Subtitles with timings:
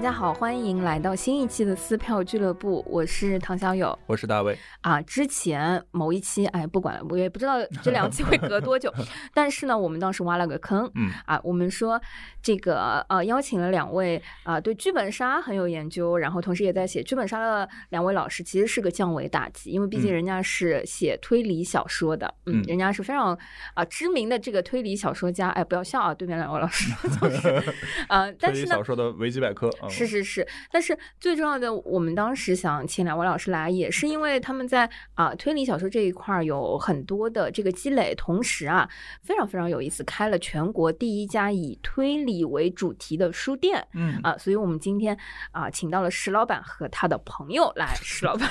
[0.00, 3.96] 大家好，欢迎来到新一期的撕票俱乐部，我是唐小友。
[4.06, 4.56] 我是大卫。
[4.80, 4.98] 啊。
[5.02, 8.90] 之前某一期，哎，不管了，我也不知道这两期会隔多久，
[9.34, 11.10] 但是呢，我们当时挖了个坑，嗯。
[11.26, 12.00] 啊，我们说
[12.42, 20.14] 这个呃，邀请了两位啊、对剧本杀很有研究，然后同时也在写剧本杀的两位老师，其实是个降维打击，因为毕竟嗯。
[20.14, 22.64] 人家是写推理小说的，嗯，嗯。
[22.66, 23.38] 人家是非常
[23.74, 26.90] 啊、知名的这个推理小说家，哎，不要笑啊，对面两位老师
[27.20, 27.62] 就是
[28.08, 38.88] 呃，但是呢推理小，说的维基百科，嗯、是是是，但是最重要的，我们当时想请两位老师来，也是因为他们在啊、推理小说这一块儿有很多的这个积累，同时啊
[39.22, 45.16] 非常非常有意思，开了全国第一家以推理为主题的书店嗯啊、所以我们今天
[45.50, 48.48] 啊、请到了石老板和他的朋友来，石老板，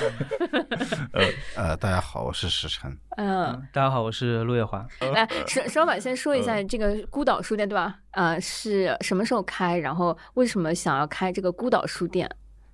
[1.56, 2.98] 呃，大家好，我是石晨。
[3.18, 4.86] 嗯、大家好，我是陆月华。
[5.14, 7.96] 来，石石老板先说一嗯下这个孤岛书店对吧？
[8.12, 9.78] 呃，是什么时候开？
[9.78, 12.30] 然后为什么想要开这个孤岛书店？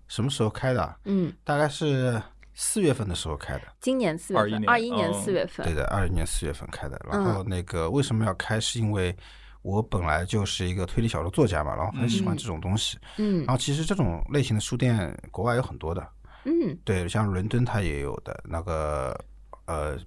[0.08, 0.98] 什么时候开的啊？
[1.06, 2.22] 嗯，大概是
[2.54, 3.62] 四月份的时候开的。
[3.82, 7.00] 今年四月份，21二一年年四月份，对的，二一年四月份开的。
[7.10, 8.60] 然后那个为什么要开？
[8.60, 9.16] 是因为
[9.64, 13.00] 我本来就是一个推理小说作家嘛，然后很喜欢这种东西。
[13.18, 16.08] 嗯然后其实这种类型的书店国外有很多的，
[16.44, 19.20] 嗯对，像伦敦它也有的，那个
[19.66, 19.98] 呃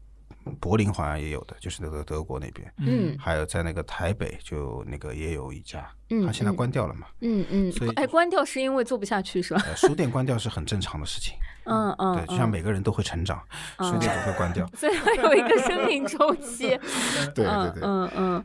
[0.60, 2.72] 柏林好像也有的，就是那个德国那边。
[2.78, 7.06] 嗯还有在那个台北就那个也有一家，嗯它现在嗯关掉了嘛。
[7.20, 9.62] 嗯嗯所以，哎，关掉是因为做不下去是吧？
[9.66, 11.34] 呃，书店关掉是很正常的事情。
[11.64, 13.42] 嗯嗯，对，就像嗯每个人都会成长，
[13.76, 14.66] 嗯书店都会关掉。
[14.76, 16.68] 所以会有一个生命周期。
[17.34, 18.44] 对嗯对对，嗯嗯。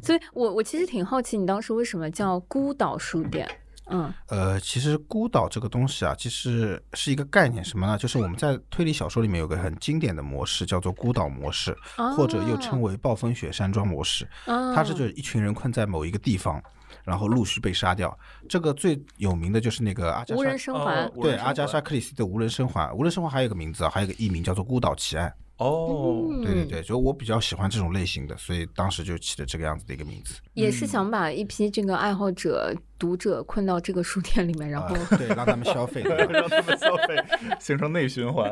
[0.00, 3.48] 所以我我其实挺好奇，你当时为什么叫孤岛书店？
[3.92, 7.98] 嗯呃，其实孤岛这个东西啊，其实是一个概念，什么呢？
[7.98, 11.76] 就是我们在推理小说里面有个很经典的模式，叫做孤岛模式，
[12.16, 14.24] 或者又称为暴风雪山庄模式。
[14.46, 16.62] 啊，它是就是一群人困在某一个地方，
[17.04, 18.18] 然后陆续被杀掉。
[18.48, 20.72] 这个最有名的就是那个阿加无人莎。
[20.72, 25.28] 生还对阿加莎·克里斯蒂的《无人生还》，《无人生还》还有一个名字啊，还有一个艺名叫做《孤岛奇案》。
[25.62, 30.40] 哦，嗯对对对，就我比较喜欢这种类型的，所以当时就起了这个样子的一个名字。
[30.54, 36.02] 也是想把一批这个爱好者、读者困到这个书店里面，然后呃对，让他们消费。
[36.32, 37.16] 让他们消费，
[37.60, 38.50] 形成内循环。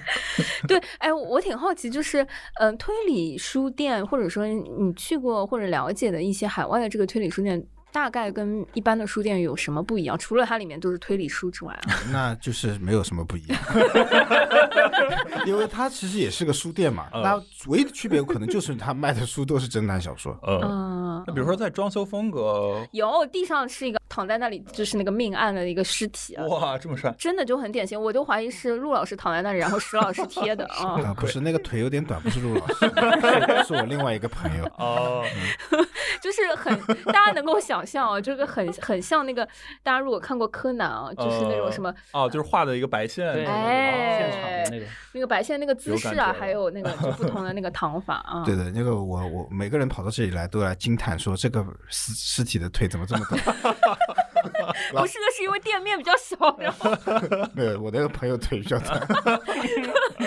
[0.66, 2.26] 对，哎，我挺好奇，就是，
[2.60, 7.62] 嗯、推理书店，或者说你去过或者了解的一些海外的这个推理书店，
[7.92, 10.18] 大概跟一般的书店有什么不一样？
[10.18, 13.58] 除了它里面都是推理书之外啊， 那就是没有什么不一样，
[15.46, 17.06] 因为它其实也是个书店嘛。
[17.14, 20.36] 嗯那唯一的区别可能就是它卖的书都是侦探小说。
[20.46, 26.46] 嗯，嗯那，比如说在装修风格，有地上是一个躺在那里，就是那个命案的一个尸体啊。
[26.46, 31.00] 哇，这么帅，真的就很典型，我都怀疑是陆老师躺在那里，然后石老师贴的 啊。
[31.02, 32.74] 啊，不是那个腿有点短，不是陆老师，
[33.62, 34.64] 是是我另外一个朋友。
[34.78, 35.22] 哦，
[36.22, 36.74] 就是很，
[37.04, 39.46] 大家能够想象啊，这个很 很像那个，
[39.82, 48.42] 大家如果看过柯南啊，就是那种什么哦，就是画的一个白线，对，哎现场的那个，那个白线那个姿势啊，还有那个就不同的 那个躺法啊。
[48.44, 53.40] 对对，那个我我每个人跑到这里来都来惊叹说这个尸尸体的腿怎么这么短？
[54.92, 56.90] 不是的，是因为店面比较小，然后
[57.54, 59.00] 没有，我那个朋友腿比较短，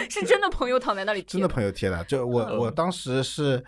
[0.09, 2.03] 是真的朋友躺在那里真的朋友贴的。
[2.05, 3.63] 就我我当时是。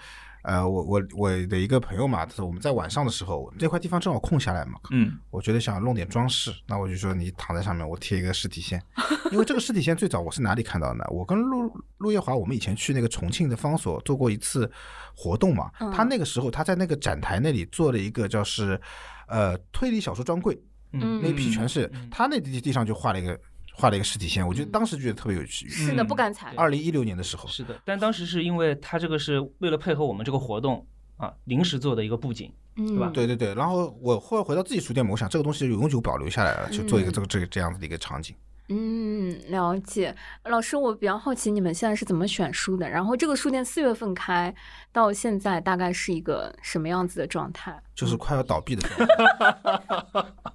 [0.45, 8.81] 呃，我我我的一个朋友嘛，他说我们在晚上的时候，这块地方正好空下来嘛，嗯，我觉得想弄点装饰，那我就说你躺在上面，我贴一个实体线，
[9.31, 11.06] 因为这个实体线最早我是哪里看到的呢？
[11.09, 14.71] 我跟陆陆夜华，我们以前去那个重庆的方所做过一次
[15.15, 18.80] 活动嘛，他那个时候他在那个展台那里做了一个叫是
[19.27, 20.62] 呃推理小说专柜，
[20.92, 23.39] 嗯那一批全是他那地地上就画了一个
[23.77, 25.68] 画了一个实体线，我觉得当时觉得特别有趣。
[25.68, 26.54] 是的，嗯不敢踩。
[26.56, 27.80] 二零一六年的时候，是的。
[27.83, 30.86] 但当时是因为他这个是为了配合我们这个活动
[31.18, 32.51] 啊，临时做的一个布景。
[32.75, 38.36] 对，吧对对对，然后我后来回到自己书店嘛，我想这个东西永久保留下来了，就做一个这个这个这样子的一个场景。
[38.68, 40.16] 嗯，了解。
[40.45, 42.89] 老师，我比较好奇你们现在是怎么选书的？
[42.89, 44.54] 然后这个书店四月份开
[44.92, 47.80] 到现在，大概是一个什么样子的状态？
[47.94, 50.25] 就是快要倒闭的状态。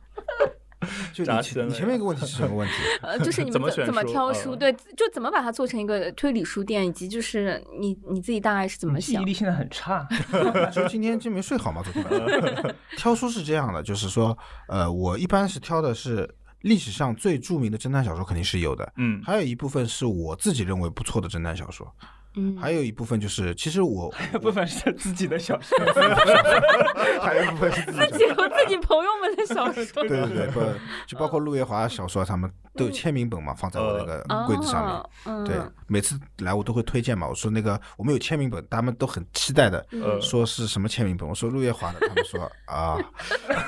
[1.12, 2.75] 就你前你前面一个问题是什么问题？
[3.02, 4.56] 呃，就是你怎么们怎怎么选书嗯挑书？
[4.56, 9.25] 对，就怎么把它做成一个推理书店，以及就是你你自己大概是怎么想记忆？
[9.26, 10.06] 力现在很差，
[10.72, 12.75] 就今天就没睡好嘛，昨天晚上。
[12.96, 14.37] 挑书是这样的，就是说，
[14.69, 16.28] 呃，我一般是挑的是
[16.62, 18.92] 历史上最著名的侦探小说，肯定是有的。
[18.96, 21.90] 嗯还有一部分是我自己认为不错的侦探小说，
[22.36, 25.76] 嗯，还有一部分就是，其实我还有部分是自己的小说，
[27.20, 29.84] 还有一部分是自己和自己朋友们的小说。
[30.06, 30.60] 对对对，不
[31.06, 34.86] 就包括陆月华小说，他们都有签名本嘛，放在我那个柜子上
[35.24, 35.44] 面。
[35.44, 35.56] 对，
[35.86, 39.84] 每次来我都会推荐嘛，我说那个我们有签名本，他们都很期待的，
[40.20, 42.96] 说是什么签名本，我说陆月华的，他们说啊，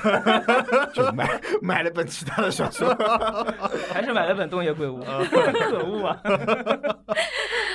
[0.93, 2.87] 就买买了本其他的小说，
[3.91, 6.17] 还是买了本东野圭吾，可恶啊！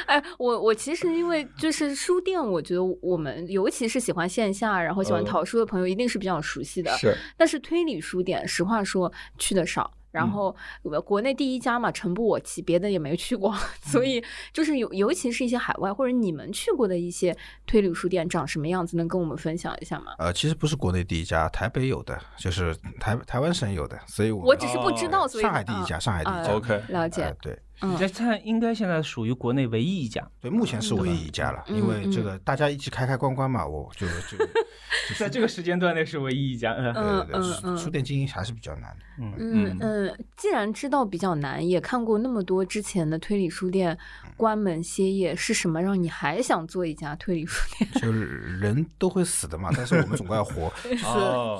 [0.06, 6.96] 哎，我我其实因为就是书店，我觉得我们尤其是喜欢线下，然后喜欢嗯淘书的朋友，一定是比较熟悉的。
[6.96, 9.92] 是但是推理书店，实话说去的少。
[10.10, 13.54] 然嗯后呃国内第一家嘛，诚不我欺，别的也没去过，
[13.84, 17.36] 所以就是尤，尤其是一些海外或者你们去过的一些
[17.66, 20.14] 推理书店长什么样子，能跟我们分享一下吗？
[20.18, 34.44] 呃，其实不是国内第一家，台北有的，就是台台湾省有的，所以我我只是不知道，所以上海第一家，上海第一啊家 OK 哎了解，对嗯你在看，应该现在属于国内唯一一家，对，目前是唯一一家了，嗯因为这个大家一起开开关关嘛，我就就
[35.16, 36.72] 在这个时间段内是唯一一家。
[36.72, 37.42] 嗯对嗯对对，嗯
[37.76, 39.04] 书书店经营还是比较难的。
[39.20, 43.96] 嗯，嗯嗯，既然知道比较难，也看过那么多之前的推理书店
[44.38, 47.90] 关门歇业，是什么让你还想做一家推理书店？
[48.00, 48.22] 就是
[48.60, 50.96] 人都会死的嘛，但是我们总归要活， 是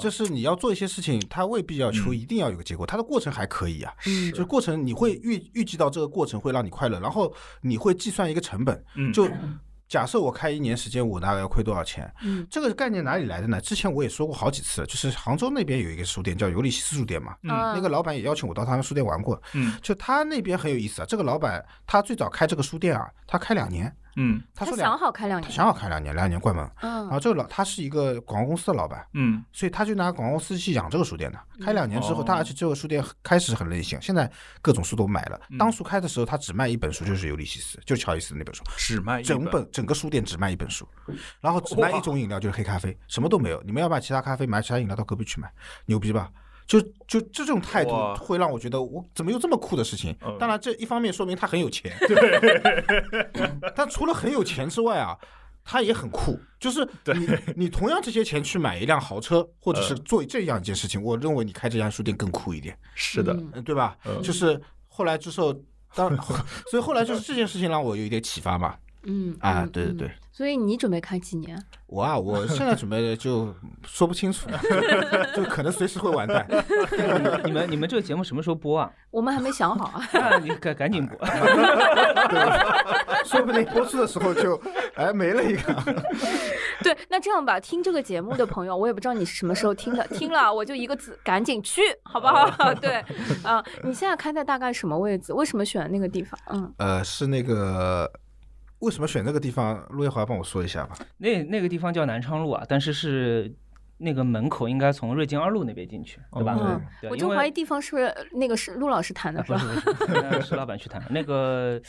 [0.03, 3.93] 就是你要做一些事情，它未必要求一定要有个结果，它的过程还可以啊。
[4.07, 9.29] 嗯就是过程你会预预计到这个过程会让你快乐，然后你会计算一个成本，嗯就。
[9.89, 12.13] 假设我开一年时间，我大概要亏多少钱？
[12.23, 13.59] 嗯这个概念哪里来的呢？
[13.61, 19.41] 之前我也说过好几次，就是杭州那边有一个书店叫尤利西斯书店嘛，嗯那个老板也邀请我到他们书店玩过。
[19.55, 23.91] 嗯就他那边很有意思啊，这个老板他最早开这个书店啊，他开两年，
[24.21, 26.65] 嗯他他说两想好开两年，他想好开两年，两年关门。
[26.83, 31.39] 嗯然嗯后这个老他是一个广告公司的老板，嗯所以他就拿广告公司去养这个书店的。
[31.65, 34.31] 开两年之后，哦他而且这个书店开始很任性，现在
[34.61, 35.41] 各种书都买了。
[35.51, 40.87] 嗯当初开的时候，他只卖一本书，就是《尤利西斯》，就是乔伊斯那本书，只卖一整本整个书店只卖一本书，
[41.41, 43.63] 然后只卖一种饮料，就是黑咖啡，什么都没有。
[43.63, 45.49] 你们要买其他咖啡，买其他饮料到隔壁去买，
[45.87, 46.29] 牛逼吧？
[46.69, 50.15] 就就就这种态度会让我觉得，我怎么有这么酷的事情？
[50.21, 53.59] 嗯当然，这一方面说明他很有钱，对。
[53.75, 55.17] 但除了很有钱之外啊，
[55.65, 56.39] 他也很酷。
[56.61, 63.97] 就是你你同样这些钱去买一辆豪车，或者是做这样一件事情，我认为你开这家书店更酷一点，是的，对吧？
[64.05, 65.55] 嗯就是后来之后，
[65.95, 66.15] 当
[66.71, 68.77] 所以后来就是这件事情让我有一点启发嘛。
[69.09, 71.61] 嗯啊对对对所以你准备开几年？
[71.87, 73.53] 我啊，我 现在准备就
[73.85, 74.49] 说不清楚，
[75.35, 76.47] 就可能随时会完蛋。
[77.45, 78.89] 你们你们这个节目什么时候播啊？
[79.11, 80.09] 我们还没想好啊。
[80.13, 81.19] 那你赶赶紧播。
[83.25, 84.61] 说不定播出的时候就
[84.95, 85.75] 哎没了一个。
[86.85, 92.73] 对，那这样吧，听这个节目的朋友，我也不知道你是什么时候听的，听了我就一个字，赶紧去，好不好？
[92.81, 93.05] 对，
[93.43, 95.33] 啊、你现在开在大概什么位置？
[95.33, 96.39] 为什么选那个地方？
[96.51, 98.09] 嗯，呃，是那个
[98.81, 99.85] 为什么选那个地方？
[99.91, 100.97] 陆月华帮我说一下吧。
[101.19, 103.53] 那那个地方叫南昌路啊，但是是
[103.99, 106.57] 那个门口应该从瑞金二路那边进去，对吧？
[106.61, 109.59] 嗯对我就怀疑地方是不是那个是陆老师谈的啊，是吧？
[109.59, 111.81] 不是不是， 是老板去谈那个，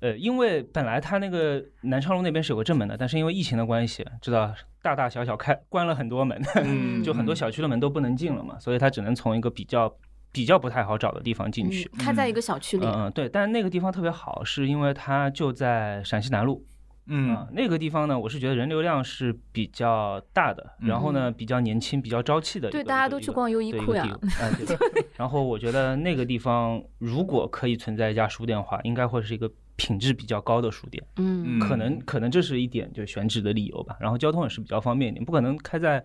[0.00, 9.92] 呃，因为本来他那个南昌路那边是有个正门的，但是因为疫情的关系，知道大大小小开关了很多门，嗯 就很多小区的门都不能进了嘛，所以他只能从一个比较
[10.32, 11.90] 比较不太好找的地方进去。
[11.94, 12.86] 嗯，开在一个小区里。
[12.86, 16.64] 嗯嗯，对，但那个地方特别好，是因为它就在陕西南路
[17.06, 22.78] 啊、嗯那个地方呢，我是觉得人流量是比较大的，然后呢比较年轻、比较朝气的一个。
[22.78, 24.04] 对，大家都去逛优衣库呀。
[24.04, 25.06] 对一个地哎，对。
[25.18, 31.02] 然后我觉得那个地方如果可以存在一家书店的话，应该会是一个品质比较高的书店。
[31.16, 33.96] 嗯可能可能这是一点就选址的理由吧。
[33.98, 36.04] 然后交通也是比较方便一点，不可能开在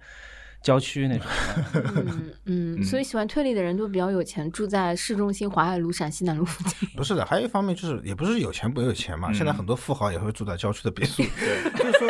[0.61, 1.27] 郊区那种。
[1.95, 6.89] 嗯嗯，所以喜欢推理的人都比较有钱，住在市中心淮海路陕西南路附近。
[6.95, 9.29] 不是的，还有一方面就是，也不是有钱不有钱嘛。
[9.31, 12.07] 嗯现在很多富豪也会住在郊区的别墅，对，就是说，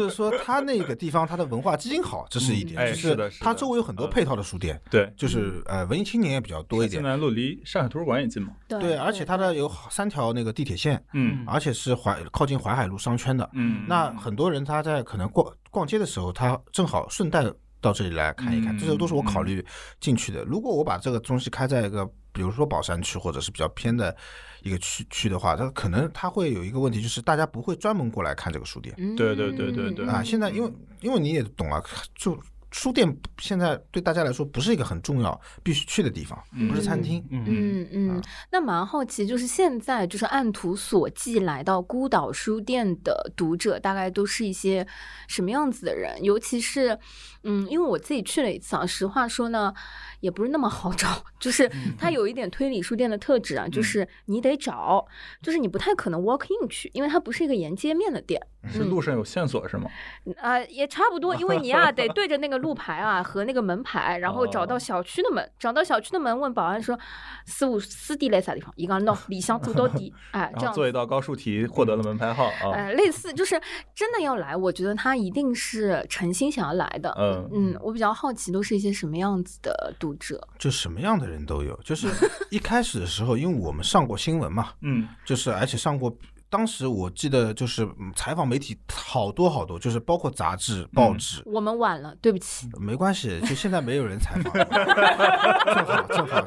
[0.00, 2.88] 就是说 它那个地方它的文化基因好，这是一点。
[2.88, 7.02] 就是的是的他周围有很多配套的书店，对，就是呃文艺青年也比较多一点。
[7.02, 13.48] 现在路离上海图书馆也近嘛，对对，而且它的有三条那个地铁线，嗯而且是淮靠近淮海路商圈的。
[13.52, 17.42] 嗯，那很多人他在可能逛逛街的时候，他正好顺带
[17.80, 19.64] 到这里来看一看，嗯这些都是我考虑
[20.00, 20.44] 进去的。
[20.44, 24.14] 如果我把这个东西开在一个，比如说宝山区或者是比较偏的
[24.62, 30.22] 一个区区的话，它可能它会有一个问题，就是大家不会专门过来看这个书店嗯对对对对对啊。
[30.22, 31.82] 现在因为因为你也懂啊，
[32.14, 32.38] 就
[32.70, 37.24] 书店现在对大家来说不是一个很重要必须去的地方，不是餐厅。
[37.30, 44.86] 嗯嗯嗯，那蛮好奇，就是现在就是按图索骥来到孤岛书店的读者，大概都是一些
[45.26, 46.22] 什么样子的人？
[46.22, 46.98] 尤其是，
[47.42, 49.74] 嗯，因为我自己去了一次啊，实话说呢，
[50.20, 55.04] 也不是那么好找，就是它有一点推理书店的特质啊，就是你得找，
[55.42, 58.40] 就是你不太可能 walk in 去，因为它不是一个沿街面的店。
[58.70, 59.90] 是路上有线索是吗？
[60.36, 66.98] 啊、也差不多，因为你啊得对着那个路牌啊和那个门牌，然后找到小区的门，找到小区的门，问保安说
[67.46, 72.72] ：“师傅，师弟来啥地方？”一讲喏，里向走到底， 哎，这样做一道高数题，获得了门牌号啊。
[72.72, 73.60] 呃，类似就是
[73.94, 77.14] 真的要来，我觉得他一定是诚心想要来的。
[77.18, 80.40] 嗯嗯，我比较好奇，都是一些什么样子的读者？
[80.58, 81.74] 就什么样的人都有。
[81.82, 82.08] 就是
[82.50, 86.14] 一开始的时候，因为我们上过新闻嘛，嗯就是而且上过。
[86.50, 92.68] 当时我记得就是嗯采访媒体好多好多，就是包括杂志、报纸，我们晚了，对不起。
[92.78, 96.46] 没关系，就现在没有人采访，正好正好，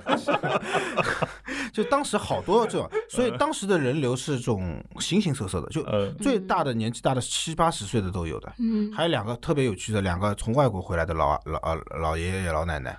[1.72, 8.91] 就当时好多这种，所以当时的人流是这种形形色色的，就呃最大的年纪大的七八十岁的都有的，嗯。
[8.91, 12.98] 还有两个特别有趣的，两个从外国回来的老老呃老爷爷老奶奶，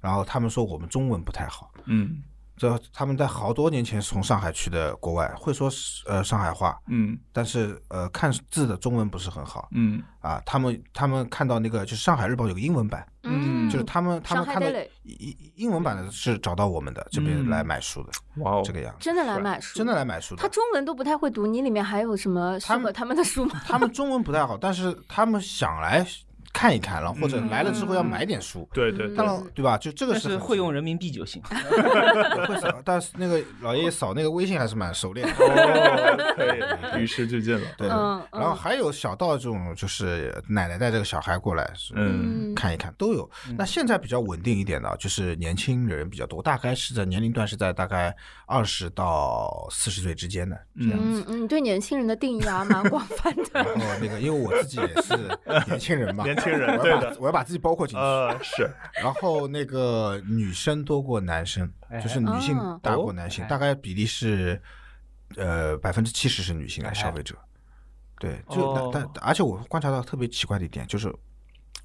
[0.00, 2.22] 然后他们说我们中文不太好，嗯
[2.56, 5.70] 这他们在好多年前从上海去的国外，会说
[6.06, 10.40] 呃上海话，嗯但是呃看字的中文不是很好嗯啊。
[10.46, 14.68] 他们他们看到那个就是上海日报有个英文版，嗯就是他们他们看到
[15.02, 18.10] 英英文版的是找到我们的这边来买书的，
[18.42, 20.42] 哇哦这个样子，真的来买书，真的来买书的。
[20.42, 23.60] 他中文都不太会读，你里面还有什么适他们合他们的书吗？
[23.66, 26.06] 他们中文不太好，但是他们想来
[26.56, 28.66] 看一看，然后或者来了之后要买点书。
[28.72, 29.76] 对对对当，然，对吧？
[29.76, 31.42] 就这个但是会用人民币就行。
[32.48, 35.34] 会扫，但是那个老爷爷扫那个微信还是蛮熟练的。
[35.36, 36.46] 哦，可
[36.96, 37.66] 以，与时俱进了。
[37.76, 43.28] 对，嗯然后还有小到这种，就是奶奶带这个小孩过来，嗯看一看都有。
[43.58, 51.22] 那现在比较稳定一点的，就是年轻人比较多，大概是在年龄段是在大概二十到四十岁之间的这样子。
[51.28, 53.74] 嗯嗯，对年轻人的定义啊，蛮广泛然的。
[53.74, 55.14] 后 那个，因为我自己也是
[55.66, 57.16] 年轻人嘛， 年轻人对的。
[57.20, 58.00] 我要把自己包括进去。
[58.00, 58.70] 呃，是，
[59.02, 61.70] 然后那个女生多过男生，
[62.02, 62.78] 就是女性哦。
[62.82, 63.48] 大过男性，哎。
[63.48, 64.60] 大概比例是
[65.36, 67.34] 呃百分之七十是女性来消费者。
[68.18, 68.90] 对，就哦。
[68.92, 71.08] 但但而且我观察到特别奇怪的一点就是，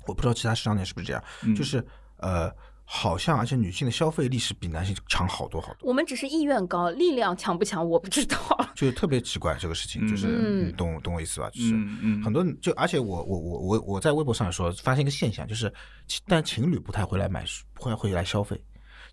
[0.06, 1.56] 我不知道其他市场点是不是这样，嗯。
[1.56, 1.86] 就是
[2.18, 2.53] 呃，
[2.94, 8.38] 好像而且女性的消费力是比男性强好多好多，我们只是意愿高，力量强不强我不知道。
[8.76, 11.50] 就是特别奇怪这个事情，就是嗯你懂懂我意思吧？
[11.52, 11.74] 就是。
[11.74, 15.74] 嗯嗯，很多就，而且我我我我我在微博上说，发现一个现象，就是，
[16.06, 18.62] 其但情侣不太会来买书，不太会来消费，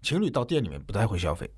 [0.02, 1.48] 情侣到店里面不太会消费，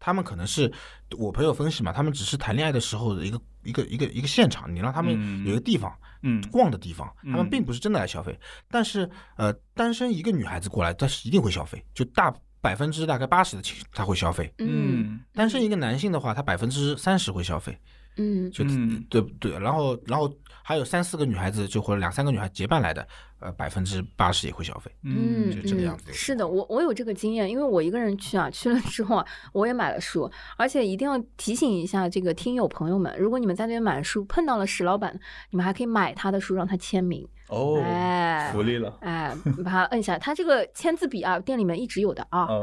[0.00, 0.72] 他们可能是
[1.16, 6.07] 我朋友分析嘛，他们只是谈恋爱的时候的一个一个一个一个现场，你让他们嗯有一个地方、嗯
[6.50, 8.38] 逛的地方，他们嗯并不是真的来消费。
[8.70, 14.52] 但是呃，单身一个女孩子过来，她是一定会消费，就大百分之大概八十的情她会消费。
[14.58, 15.02] 嗯。
[15.02, 15.20] 嗯。
[15.32, 17.78] 单身一个男性的话，他百分之三十会消费，
[18.18, 19.58] 嗯就、嗯对不对？
[19.58, 20.30] 然后然后
[20.62, 23.06] 还有三四个女孩子，就或者两三个女孩结伴来的，
[23.40, 24.90] 呃，百分之八十也会消费。
[25.02, 35.18] 嗯，就这个样子嗯是的，我我有这个经验，因为我一个人去啊，去了之后啊，我也买了书，而且一定要提醒一下这个听友朋友们，如果你们在那边买书碰到了石老板，
[35.50, 38.94] 你们还可以买他的书让他签名，哦，哎福利了。
[39.00, 39.32] 哎，
[39.64, 42.62] 把它摁下它，这个签字笔啊，店里面一直有的啊， 嗯，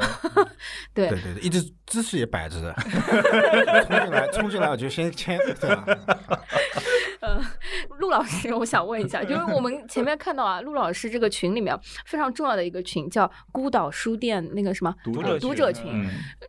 [0.94, 1.10] 对。
[1.10, 2.74] 对对对，一直姿势也摆着的，
[3.88, 5.86] 冲进来冲进来我就先签，对吧？
[7.22, 7.42] 呃，
[8.00, 16.08] 陆老师，我想问一下，就是我们前面看到啊，陆老师这个群里面非常重要的一个群叫孤岛书店那个什么读呃读者群，嗯，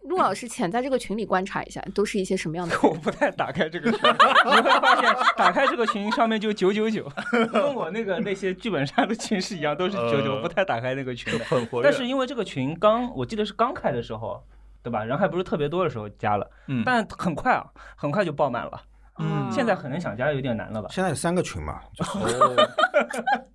[0.08, 2.76] 陆老师潜在这个群里观察一下，都是一些什么样的？
[2.82, 7.10] 我不太打开这个群，你会发现打开这个群上面就九九九，
[7.52, 11.44] 问我那个那些剧本杀的群是一样，都是九九，不太打开那个群的。
[11.44, 11.84] 很活跃。
[11.84, 14.42] 但是因为这个群刚，我记得是刚开的时候，
[14.82, 15.04] 对吧？
[15.04, 17.64] 人还不是特别多的时候加了，嗯，但很快啊，
[17.94, 18.82] 很快就爆满了。
[19.18, 20.88] 嗯现在可能想加有点难了吧？
[20.90, 22.54] 现在有三个群嘛，就 哦，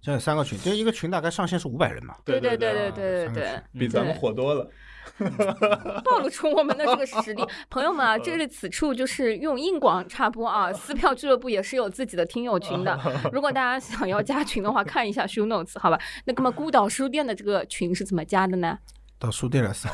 [0.01, 2.15] 现在有三个群，就一个群大概上限是五百人嘛。
[2.25, 4.69] 对对对对啊对对对比咱们火多了。
[6.03, 7.43] 暴露出我们的这个实力。
[7.69, 12.97] 朋友们啊，这里此处就是用硬广插播啊，撕票俱乐部也是有自己的听友群的。
[13.31, 15.99] 如果大家想要加群的话，看一下 show notes 好吧。
[16.25, 18.77] 那么孤岛书店的这个群是怎么加的呢？
[19.21, 19.87] 到书店来扫，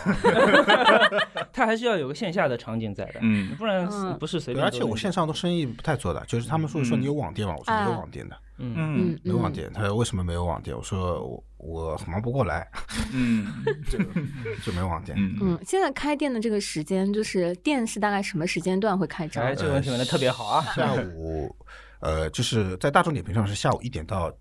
[1.51, 4.81] 他还是要有个线下的场景在的，嗯不然嗯不是随便，而且。
[4.85, 7.53] 我线上都生意不太做的，就是他们说说嗯你有网店吗？
[7.59, 9.69] 我说没有网店的，嗯，嗯没有网店。
[9.73, 10.75] 他说为什么没有网店？
[10.75, 12.65] 我说我我忙不过来，
[13.13, 13.45] 嗯
[13.91, 13.99] 就
[14.65, 15.17] 就没有网店。
[15.19, 19.43] 嗯嗯，现在开店的这个时间，就是店是大概什么时间段会开张？
[19.43, 20.63] 哎，这个问题问的特别好啊。
[20.73, 21.53] 下午，
[21.99, 24.31] 呃，就是在大众点评上是下午一点到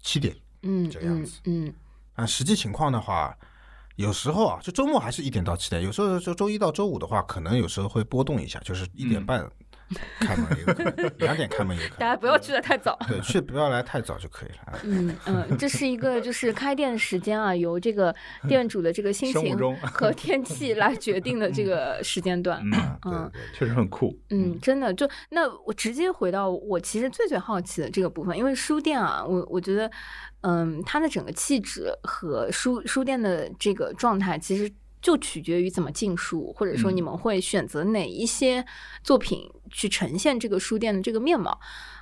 [0.00, 1.72] 七点，嗯这个样子嗯
[2.16, 3.34] 啊实际情况的话，
[3.96, 9.48] 有时候啊，就周末还是一点到七点，有时候就周一到周五的话，可能有时候会波动一下，就是一点半
[10.20, 11.98] 开门也有可能，两点开门也有可能。
[11.98, 12.98] 大家不要去的太早。
[13.08, 14.80] 对，去不要来太早就可以了。
[14.84, 18.14] 嗯嗯，这是一个就是开店的时间啊，由这个
[18.48, 22.60] 店主的这个心情和天气来决定的这个时间段。
[22.64, 24.16] 嗯，对嗯对确实很酷。
[24.30, 29.90] 嗯，真的就那我直接回到我其实最最好奇的这个部分，因为书店啊，我我觉得，
[30.42, 34.70] 嗯，它的整个气质和书书店的这个状态，其实
[35.02, 38.64] 就取决于怎么进书，或者说嗯你们会选择哪一些
[39.02, 41.58] 作品去呈现这个书店的这个面貌。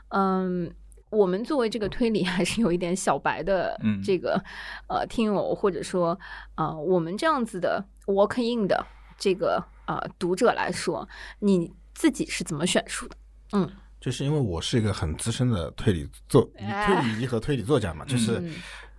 [0.09, 0.73] 嗯，
[1.11, 4.43] 我们作为这个推理还是有一点小白的嗯这个、
[4.89, 6.19] 呃听友，或者说
[6.55, 8.87] 啊、呃我们这样子的 walk in 的
[9.19, 11.09] 这个呃读者来说，
[11.41, 13.17] 你自己是怎么选书的？
[13.53, 13.71] 嗯，
[14.01, 18.55] 就是因为我是一个很资深的推理作、哎推理迷和推理作家嘛，就是、嗯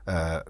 [0.10, 0.44] 呃，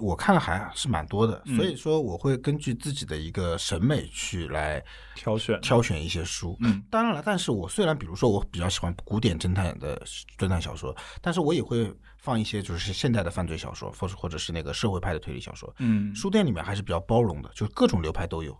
[0.00, 4.82] 我看了还是蛮多的，嗯所以说我会根据自己的一个审美去来
[5.14, 6.56] 挑选挑选一些书。
[6.58, 10.02] 嗯当然了，但是我虽然比如说我比较喜欢古典侦探的
[10.36, 10.92] 侦探小说，
[11.22, 15.72] 但是我也会放一些就是现代的犯罪小说，或者或者是那个社会派的推理小说。
[15.78, 18.58] 嗯书店里面还是比较包容的，就是各种流派都有。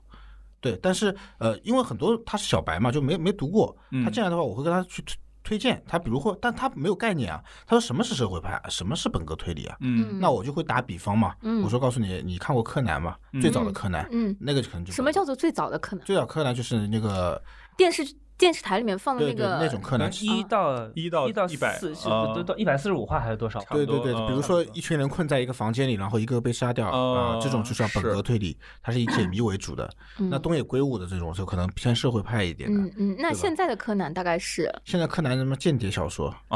[0.60, 5.02] 对，但是呃，因为很多他是小白嘛，就没没读过，他进来的话，我会跟他去
[5.44, 7.40] 推推荐他，比如或，但他没有概念啊。
[7.64, 9.76] 他说什么是社会派，什么是本格推理啊？
[9.78, 13.14] 嗯那我就会打比方嘛，嗯我说告诉你，你看过柯南吗？
[13.40, 16.04] 最早的柯南，嗯，那个可能就什么叫做最早的柯南？
[16.04, 17.40] 最早柯南就是那个
[17.76, 18.02] 电视
[18.36, 23.60] 电视台里面放的那个那种柯南，一到一到一到一百四是啊都到一百四十五话还是多少？
[23.70, 26.92] 对对对，嗯比如说一群人困在一个房间里，然后一个被杀掉啊
[27.36, 29.88] 哦，这种就叫本格推理，它是以解谜为主的。
[30.16, 32.80] 那东野圭吾的这种就可能偏社会派一点的。
[32.80, 36.34] 嗯嗯，那现在的柯南大概是现在柯南什么间谍小说，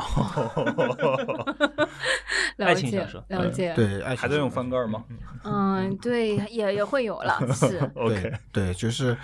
[2.56, 5.04] 了解爱情小说了解，对，爱情还在用翻盖吗
[5.44, 7.78] 嗯，对，也也会有了，是？
[7.94, 9.16] OK，对对，就是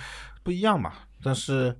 [0.42, 0.92] 不一样嘛。
[1.22, 1.74] 但是，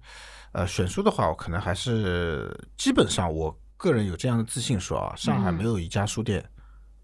[0.55, 6.45] 呃，选书的话，我可能还是基本上我个人有这样的自信说啊，上海嗯没有一家书店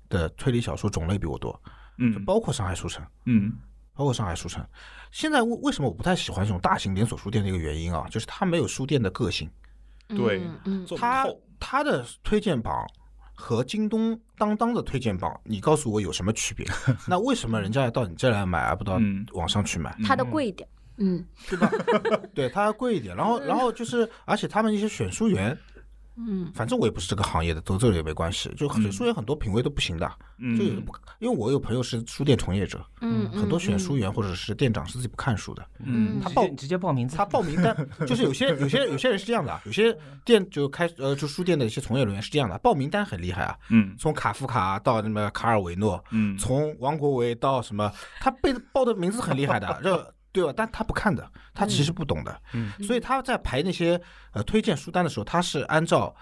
[0.08, 1.60] 的推理小说种类比我多，就
[1.98, 3.52] 嗯包括上海书城，嗯
[3.94, 4.64] 包括上海书城。
[5.10, 9.50] 现在为为什么我不太喜欢这种大型连锁书店的一个原因啊，就是它没有书店的个性，
[10.08, 11.26] 对嗯它
[11.58, 12.86] 它的推荐榜。
[13.42, 16.66] 和京东、当当的推荐榜，你告诉我有什么区别？
[17.08, 19.96] 那为什么人家要到你这来买，而不到嗯网上去买？
[20.04, 20.68] 它的贵一点，
[21.00, 21.70] 嗯对吧？
[22.34, 23.16] 对，它要贵一点。
[23.16, 25.56] 然后，然后就是，而且他们一些选书员，
[26.16, 28.50] 嗯反正我也不是这个行业的，走这个也没关系。
[28.56, 30.06] 就选书员很多品味都不行的，
[30.58, 37.74] 就有嗯不，因为我有朋友是书店从业者，嗯，很多选书员，或者是店长是自己不看书的，嗯他报直接报名字他，报名单
[38.06, 50.52] 就是有些有些有些人是这样的啊，有些店就开呃就书店的一些从业人员是这样的，报名单很厉害啊，嗯从卡夫卡到什么卡尔维诺，嗯从王国维到什么，他被报的名字很厉害的， 这对吧？
[50.56, 54.00] 但他不看的，他其实不懂的，嗯所以他在排那些
[54.32, 56.14] 呃推荐书单的时候，他是按照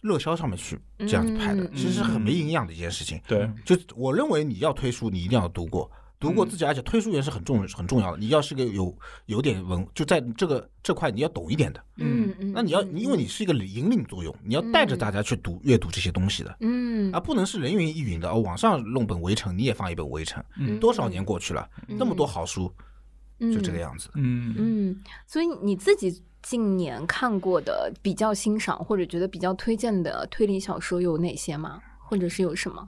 [0.00, 3.20] 热销上面去这样子排的，嗯其实是很没营养的一件事情。
[3.26, 5.90] 对就我认为你要推书，你一定要读过。
[6.20, 8.18] 读过自己，而且推书员是很重很重要的。
[8.18, 11.82] 你要是个有有点文，就在这个这块你要懂一点的。
[11.96, 16.54] 嗯嗯，那你要，因为你是一个引领作用，你要带着大家去读阅读这些东西的。
[16.60, 18.30] 嗯啊不能是人云亦云的。
[18.30, 22.70] 哦，网上弄本《围城》，你也放一本《围城》，嗯多少年过去了，那么多好书，
[23.38, 24.10] 就这个样子。
[24.14, 31.80] 嗯嗯，所以你自己近年看过的比较欣赏或者觉得比较推荐的推理小说有哪些吗？
[31.98, 32.86] 或者是有什么？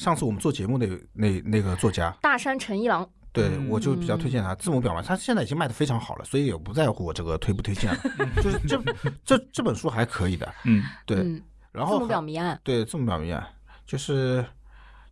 [0.00, 3.68] 上次我们做节目那那那个作家，大山诚一郎，对嗯。
[3.68, 4.54] 我就比较推荐他。
[4.54, 8.00] 字母表嘛，他现在已经卖的非常好了，所以也不在乎我这个推不推荐了。
[8.42, 8.82] 就是这
[9.26, 10.82] 这这本书还可以的，嗯。
[11.04, 11.18] 对。
[11.18, 13.46] 嗯，然后字母表还谜案，对字母表谜案，
[13.86, 14.42] 就是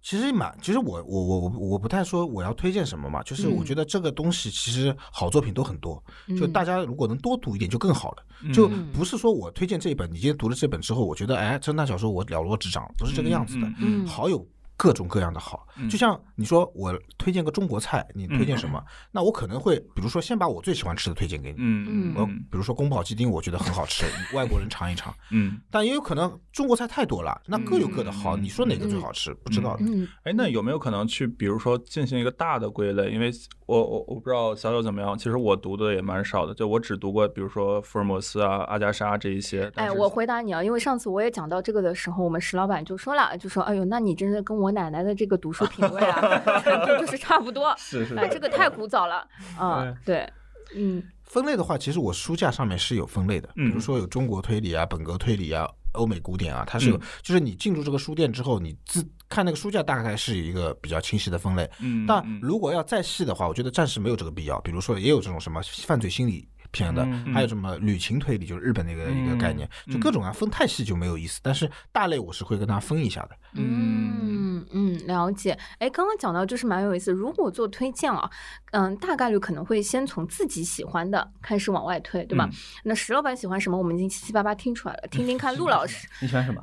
[0.01, 8.23] 其实蛮，其实我我我我我不太说我要推荐什么嘛，就是我嗯觉得这个东西其实好作品都很多，就嗯大家如果能多读一点就更好了。
[8.55, 8.91] 就嗯。
[8.91, 13.69] 不是说我推荐这一本，你今天读了这本之后，我觉得哎，侦探小说我了如指掌，不是这个样子的。
[14.07, 14.45] 好有
[14.79, 18.81] 各种各样的好，就像你说我推荐个中国菜，你推荐什么？
[19.11, 21.57] 那我可能会比如说先把我最喜欢吃的推荐给你。
[21.59, 24.05] 嗯嗯我比如说宫保鸡丁，我觉得很好吃，
[24.37, 25.13] 外国人尝一尝。
[25.33, 28.37] 嗯，但也有可能中国菜太多了，那各有各的好。
[28.37, 29.35] 嗯你说哪个最好吃？
[29.43, 29.85] 不知道的。
[29.85, 33.11] 嗯哎，那有没有可能去，比如说进行一个大的归类？
[33.11, 33.33] 因为
[33.69, 39.71] 我我我不知道小九怎么样，其实我读的也蛮少的，就我只读过，比如说福尔摩斯啊、阿加莎这一些。
[39.75, 46.43] 但哎，我回答你啊，因为上次我也讲到这个的时候，我们石老板就说了，就说，哎呦，那你真的跟我奶奶的这个读书品味啊，
[46.87, 47.73] 就就是差不多。
[47.77, 49.23] 是是哎，这个太古早了
[49.61, 50.27] 啊，对，
[50.75, 61.69] 嗯分类的话，其实我书架上面是有分类的，比如嗯说有中国推理啊、本格推理啊、欧美古典啊，它是有，就是你进入这个书店之后，你自看那个书架大概是一个比较清晰的分类。
[61.81, 64.61] 嗯，但嗯如果要再细的话，我觉得暂时没有这个必要。
[64.61, 71.41] 比如说，也有这种什么犯罪心理片的，嗯还有什么旅行推理，就是日本那个一个概念，嗯就各种啊，分太细就没有意思。
[71.43, 73.31] 但是大类我是会跟大家分一下的。
[73.55, 74.38] 嗯
[74.71, 75.59] 嗯，了解。
[75.79, 77.13] 哎，刚刚讲到就是蛮有意思。
[77.13, 78.31] 如果做推荐啊，
[78.73, 82.49] 嗯，大概率可能会先从自己喜欢的开始往外推，对吧？
[82.51, 85.09] 嗯那石老板喜欢什么，我们已经七七八八听出来了。
[85.11, 86.63] 听听看陆老师你喜欢什么？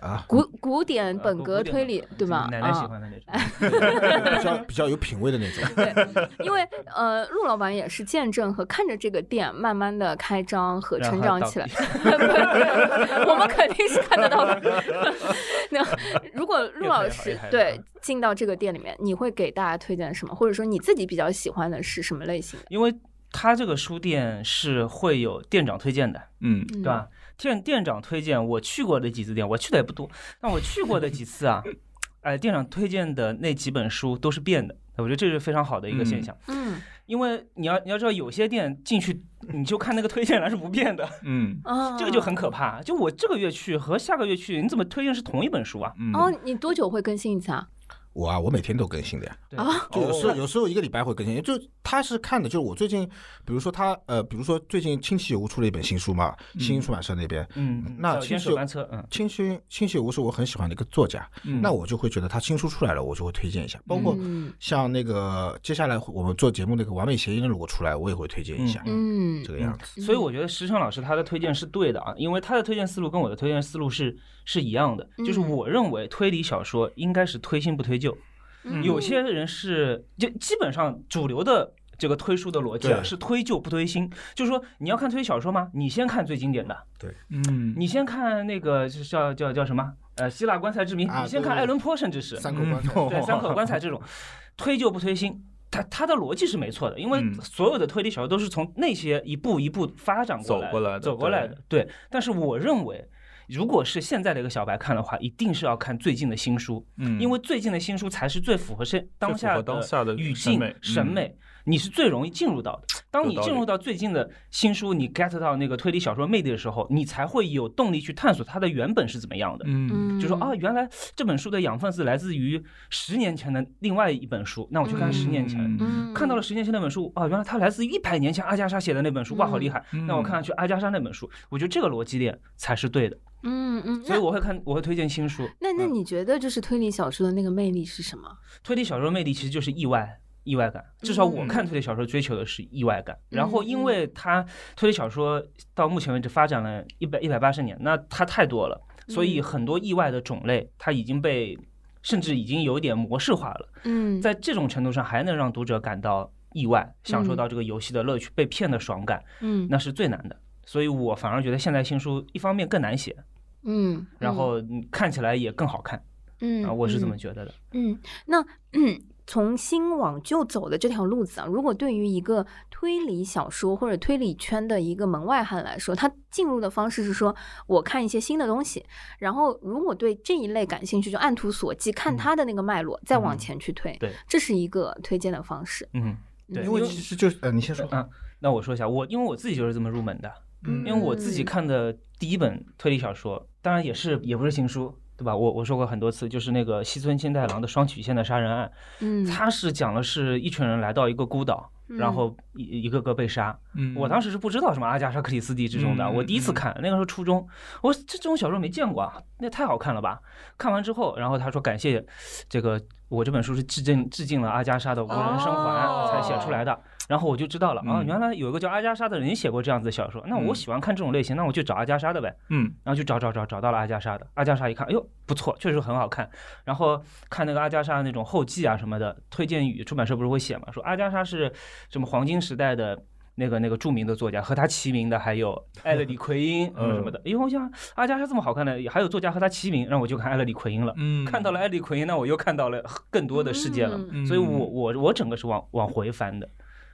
[0.00, 2.48] 啊，古古典呃本格推理，对吧？
[2.50, 3.20] 奶奶喜啊欢的那种。
[4.38, 5.62] 比较比较有品味的那种。
[5.76, 11.68] 对，因为呃，陆老板也是见证和看着这个店慢慢的开张和成长起来。
[13.28, 14.82] 我们肯定是看得到的。
[15.70, 15.84] 那
[16.32, 20.34] 如果陆老师对进到这个店里面，你会给大家推荐什么？
[20.34, 22.66] 或者说你自己比较喜欢的是什么类型的？
[22.70, 22.94] 因为
[23.32, 27.06] 他这个书店是会有店长推荐的，嗯对对吧？
[27.40, 30.08] 店店长推荐我去过的几次店，我去的也不多，
[30.40, 31.62] 但我去过的几次啊，
[32.22, 36.36] 哎，店长推荐的那几本书都是变的，我觉得这是非常好的一个现象。
[36.48, 39.20] 嗯因为你要你要知道，有些店进去
[39.52, 42.80] 你就看那个推荐栏是不变的，嗯啊，这个就很可怕。
[42.82, 45.92] 就我这个月去和下个月去，你怎么推荐是同一本书啊？
[45.98, 47.66] 嗯哦，你多久会更新一次啊？
[48.12, 49.36] 我啊，我每天都更新的呀。
[49.48, 53.08] 对啊就有时候有时候一个礼拜会更新，就他是看的，就是我最近，
[53.44, 61.60] 比如说他呃，比如说最近清奇有无出了一本新书嘛，新兴出版社那边，嗯，那其实手班车，嗯，清新清奇有无是我很喜欢的一个作家，嗯。
[61.62, 64.52] 那我就会觉得他新书出来了，我就会推荐一下，包括嗯。
[64.60, 70.00] 像那个接下来我们做节目那个完美谐音如果出来，我也会推荐一下，嗯这个样子。
[70.00, 78.16] 所以我觉得石成老师他的推荐是对的啊，因为他的推荐思路跟我的推荐思路是是一样的，就是嗯我认为推理小说应该是推新不推旧，
[78.64, 81.74] 嗯有些人是就基本上主流的。
[82.00, 85.68] 这个推书的逻辑啊，是推旧不推新，就是说你要看推理小说吗？
[85.74, 89.92] 你先看最经典的，对嗯你先看那个叫叫叫什么？
[90.16, 94.00] 呃，希腊棺材之谜，啊你先看爱伦坡，甚至是三口棺材，嗯对，三口棺材这种，
[94.56, 101.58] 推旧不推新，它它的逻辑是没错的，因为嗯所有的推理小说都是从那些一步一步发展过来走过来的走过来的。
[101.68, 103.06] 对，但是我认为，
[103.50, 111.36] 如果是现在的一个小白看的话，一定是要看最近的新书，嗯，因为最近的新书才是最符合现当下当下的语境审美嗯审美。
[111.64, 112.82] 你是最容易进入到的。
[113.10, 119.64] 当你进入到最近的新书，你 get 到那个推理小说魅力的时候，你才会有动力去探索它的原本是怎么样的。
[119.68, 125.60] 嗯就说啊，原来这本书的养分是来自于十年前的另外一本书，那我去看十年前。
[125.78, 129.84] 嗯，看到了十年前那本书啊，原来它来自于一百年前阿加莎写的那本书，哇，好厉害！
[129.92, 135.48] 嗯那我看上去阿加莎那本书，我觉得这个逻辑链才是对的，嗯嗯，所以我会看，我会推荐新书。
[135.60, 138.28] 那那嗯你觉得就是推理小说的那个魅力是什么？
[138.62, 140.20] 推理小说的魅力其实就是意外。
[140.44, 143.16] 意外感，至少我看推理小说追求的是意外感。
[143.28, 145.40] 然后，因为它推理小说
[145.74, 151.56] 到目前为止发展了一百一百八十年，那它太多了，所以很多意外的种类它已经被
[152.00, 153.68] 甚至已经有点模式化了。
[153.84, 160.34] 嗯，在这种程度上，还能让读者感到意外，享受到这个游戏的乐趣，被骗的爽感，嗯那是最难的。
[160.70, 163.16] 所以我反而觉得现代新书一方面更难写，
[163.64, 166.00] 嗯，然后嗯看起来也更好看
[166.38, 167.52] 嗯啊，我是这么嗯觉得的。
[167.72, 168.40] 嗯，那
[168.74, 177.34] 嗯， 从新往旧走的这条路子啊，如果对于一个推理小说或者推理圈的一个门外汉来说，他进入的方式是说，
[177.66, 178.86] 我看一些新的东西，
[179.18, 185.88] 然后如果对这一类感兴趣，就按图索骥，看他的那个脉络，再往嗯前去推，对，这是一个推荐的方式。
[185.94, 186.16] 嗯，
[186.54, 187.84] 对，因为其实就是呃，你先说。
[187.88, 190.32] 啊，那我说一下，我因为我自己就是这么入门的，
[190.64, 194.94] 嗯因为我自己看的第一本推理小说，当然也是也不是新书。
[195.16, 195.36] 对吧？
[195.36, 203.54] 我我说过很多次，就是那个西村千太郎的双曲线的杀人案，嗯，他是讲的是一群人来到一个孤岛，然后一一个个被杀。
[203.74, 207.46] 嗯我当时是不知道什么阿加莎·克里斯蒂之中的，嗯我第一次看，那个时候初中，
[207.82, 210.22] 我说这这种小说没见过啊，那太好看了吧？
[210.56, 212.02] 看完之后，然后他说感谢
[212.48, 222.32] 这个我这本书是致敬致敬了阿加莎的无人生哦还才写出来的，然后我就知道了啊，嗯原来有一个叫阿加莎的人写过这样子的小说，那我嗯喜欢看这种类型，那我就找阿加莎的呗。
[222.50, 226.30] 嗯然后就找找找找到了阿加莎的，阿加莎一看，哎呦不错，确实很好看。
[226.64, 231.52] 然后看那个阿加莎那种后记啊什么的，推荐语出版社不是会写嘛，说阿加莎是
[231.90, 232.96] 什么黄金时代的。
[233.36, 240.92] 那个那个著名的作家和他齐名的还有 艾勒里奎因什么什么的，因为，我想阿加莎这么好看的，还有作家和他齐名，让我就看艾勒里奎因了。
[240.98, 243.98] 嗯， 看到了艾勒里奎因，那我又看到了更多的世界了。
[244.10, 246.46] 嗯所以我我我整个是往往回翻的。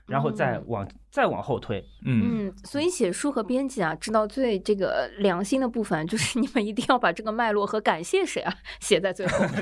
[0.07, 1.79] 然后再嗯往再往后推。
[2.05, 9.45] 嗯嗯，所以写书和编辑啊，知道最这个良心的部分，就是你们一定要把这个脉络和感谢谁啊写在最后，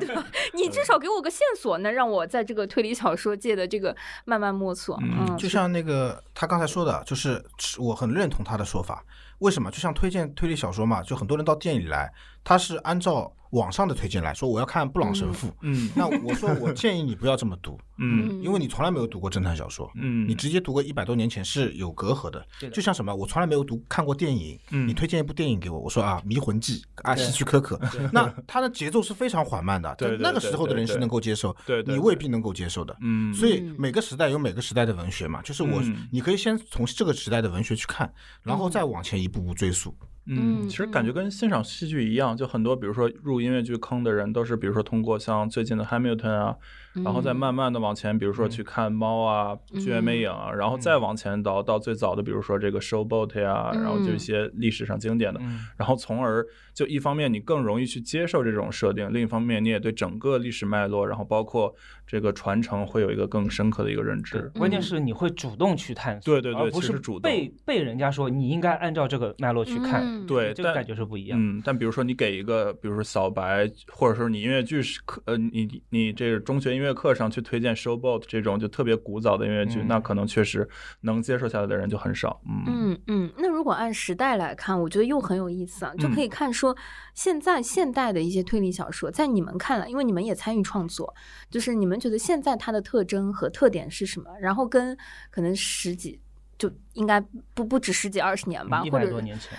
[0.00, 0.26] 对吧？
[0.54, 3.94] 你至少给我个线索，能让我在这个推理小说界的这个
[4.24, 4.98] 慢慢摸索。
[5.02, 7.42] 嗯嗯，就像那个他刚才说的，就是
[7.78, 9.04] 我很认同他的说法。
[9.40, 9.70] 为什么？
[9.70, 12.12] 就像推荐推理小说嘛，就很多人到店里来，
[12.44, 15.52] 他是按照网上的推荐来说，我要看布朗神父。
[15.62, 18.40] 嗯那我说我建议你不要这么读，嗯。
[18.42, 19.90] 因为你从来没有读过侦探小说。
[19.96, 22.44] 嗯，你直接读个一百多年前是有隔阂的。
[22.70, 24.86] 就像什么，我从来没有读看过电影，嗯。
[24.88, 27.80] 你推荐一部电影给我，我说啊，《迷魂记》啊，对希区柯克，
[28.12, 32.96] 那它的节奏是非常缓慢的，对那个时候的人是能够接受，对你未必能够接受的。
[33.00, 39.94] 嗯，所以嗯每个时代有每个时代的文学嘛，就是我嗯，你可以先从这个时代的文学去看，然后再往前一步步追溯。
[40.26, 46.56] 嗯，嗯其实感觉跟欣赏戏剧一样，就很多比如说入音乐剧坑的人，都是比如说通过像最近的 Hamilton 啊，
[46.94, 61.74] 然后再慢慢的往前，比如说去看猫啊、剧院魅影啊，然后再往前倒到最早的，比如说这个 Showboat 呀，然后就一些历史上经典的，嗯，然后从而就一方面你更容易去接受这种设定，另一方面你也对整个历史脉络，然后包括
[62.06, 64.50] 这个传承会有一个更深刻的一个认知。
[64.54, 67.52] 关键是你会主动去探索，对对对而不是主动被。
[67.64, 71.38] 被人家说你应该按照这个脉络去看，嗯对，这个感觉是不一样。
[71.40, 80.68] 嗯，但比如说你给一个，比如说小白，或者说你音乐剧是课，呃，你你这个中学音乐课上去推荐 Showboat 这种就特别古早的音乐剧，嗯那可能确实
[81.02, 82.40] 能接受下来的人就很少。
[82.46, 86.74] 嗯嗯嗯，那如果按时代来看，我觉得又很有意思啊，就嗯可以看说
[87.14, 91.14] 现在现代的一些推理小说，在你们看来，因为你们也参与创作，
[91.50, 94.30] 就是你们觉得现在它的特征和特点是什么？
[94.40, 94.96] 然后跟
[95.30, 96.18] 可能十几
[96.56, 97.20] 就应该
[97.54, 99.06] 不不止十几二十年吧，或者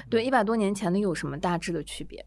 [0.10, 2.26] 对一百多年前的有什么大致的区别？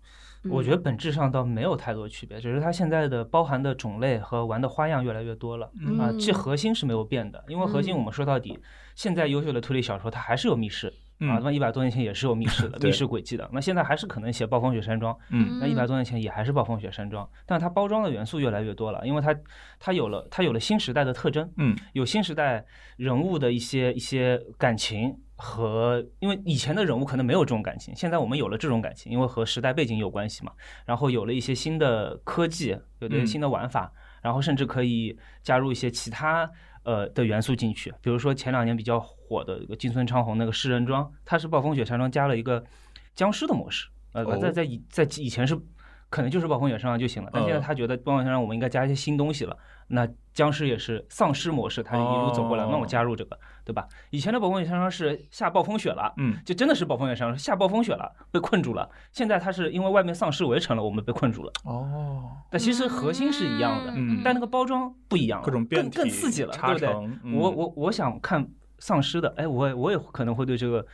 [0.51, 5.71] 我觉得本质上倒没有太多区别，只是它现在的包含的种类和玩的花样越来越多了。
[5.81, 5.99] 嗯。
[5.99, 7.97] 啊，这核心是没有变的，因为核心嗯。
[7.97, 8.59] 我们说到底，
[8.95, 11.31] 现在优秀的推理小说它还是有密室嗯。
[11.31, 13.49] 啊，那么一百多年前也是有密室的，密室轨迹的。
[13.53, 15.59] 那现在还是可能写暴风雪山庄，嗯。
[15.61, 19.35] 那一百多年前也还是暴风雪山庄，但它包装的元素越来越多了，因为它
[19.79, 21.75] 它有了它有了新时代的特征，嗯。
[21.93, 22.65] 有新时代
[22.97, 30.53] 人物的一些一些感情和，因为以前的人物可能没有这种感情，现在我们有了这种感情，因为和时代背景有关系嘛。
[30.87, 33.93] 然后有了一些新的科技，有的嗯新的玩法，
[34.23, 36.51] 然后甚至可以加入一些其他
[36.85, 42.65] 呃的元素进去，比如说前两年比较火的一个金村昌宏那个诗人庄，它是暴风雪山庄加了一个
[43.15, 45.59] 僵尸的模式，呃，哦在在以在以前是。
[46.11, 49.59] 可能就是暴风雪山庄就行了，但现在嗯他觉得暴风雪山庄我们应该加一些新东西了。
[49.95, 53.87] 那僵尸也是丧尸模式，他一路走过来，哦那我加入这个，对吧？
[54.11, 58.91] 以前的暴风雪山庄是下暴风雪了，嗯就真的是暴风雪山庄，下暴风雪了，被困住了。
[59.13, 61.53] 现在它是因为外面丧尸围城了，我们被困住了。
[61.65, 66.91] 哦，但其实核心是一样的，嗯但那个包装不一样了，各种变更更刺激了，对不对？
[67.33, 68.45] 我我我想看
[68.81, 70.85] 丧尸的，哎，我也我也可能会对这个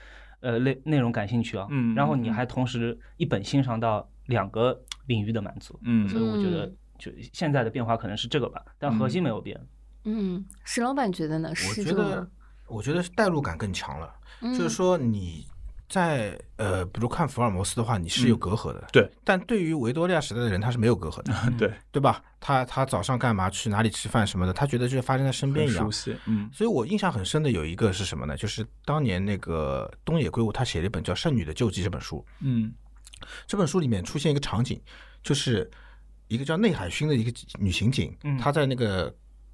[0.40, 1.66] 呃内内容感兴趣啊。
[1.70, 9.60] 嗯然后你还同时一本欣赏到两个领域的满足，嗯所以我觉得嗯就现在的变化可能是这个吧，但核心没有变。
[10.04, 11.48] 嗯，石老板觉得呢？
[11.48, 12.28] 我觉得这个吗？，
[12.68, 14.14] 我觉得代入感更强了。
[14.40, 15.46] 就是嗯说你
[15.88, 18.86] 在呃，比如看福尔摩斯的话，你是有嗯隔阂的。
[18.92, 22.22] 对，但对于维多利亚时代的人，他是没有隔阂的，对，对吧？
[22.38, 25.90] 他他早上干嘛，去哪里吃饭什么的，他觉得就是发生在身边一样熟。
[25.90, 28.36] 悉，嗯所以我印象很深的有一个是什么呢？
[28.36, 32.72] 就是当年那个东野圭吾他写了一本叫《圣女的救济》这本书，嗯
[33.46, 34.80] 这本书里面出现一个场景，
[35.22, 35.70] 就是
[36.30, 39.12] 一个叫内海薰的一个女刑警，嗯她在那个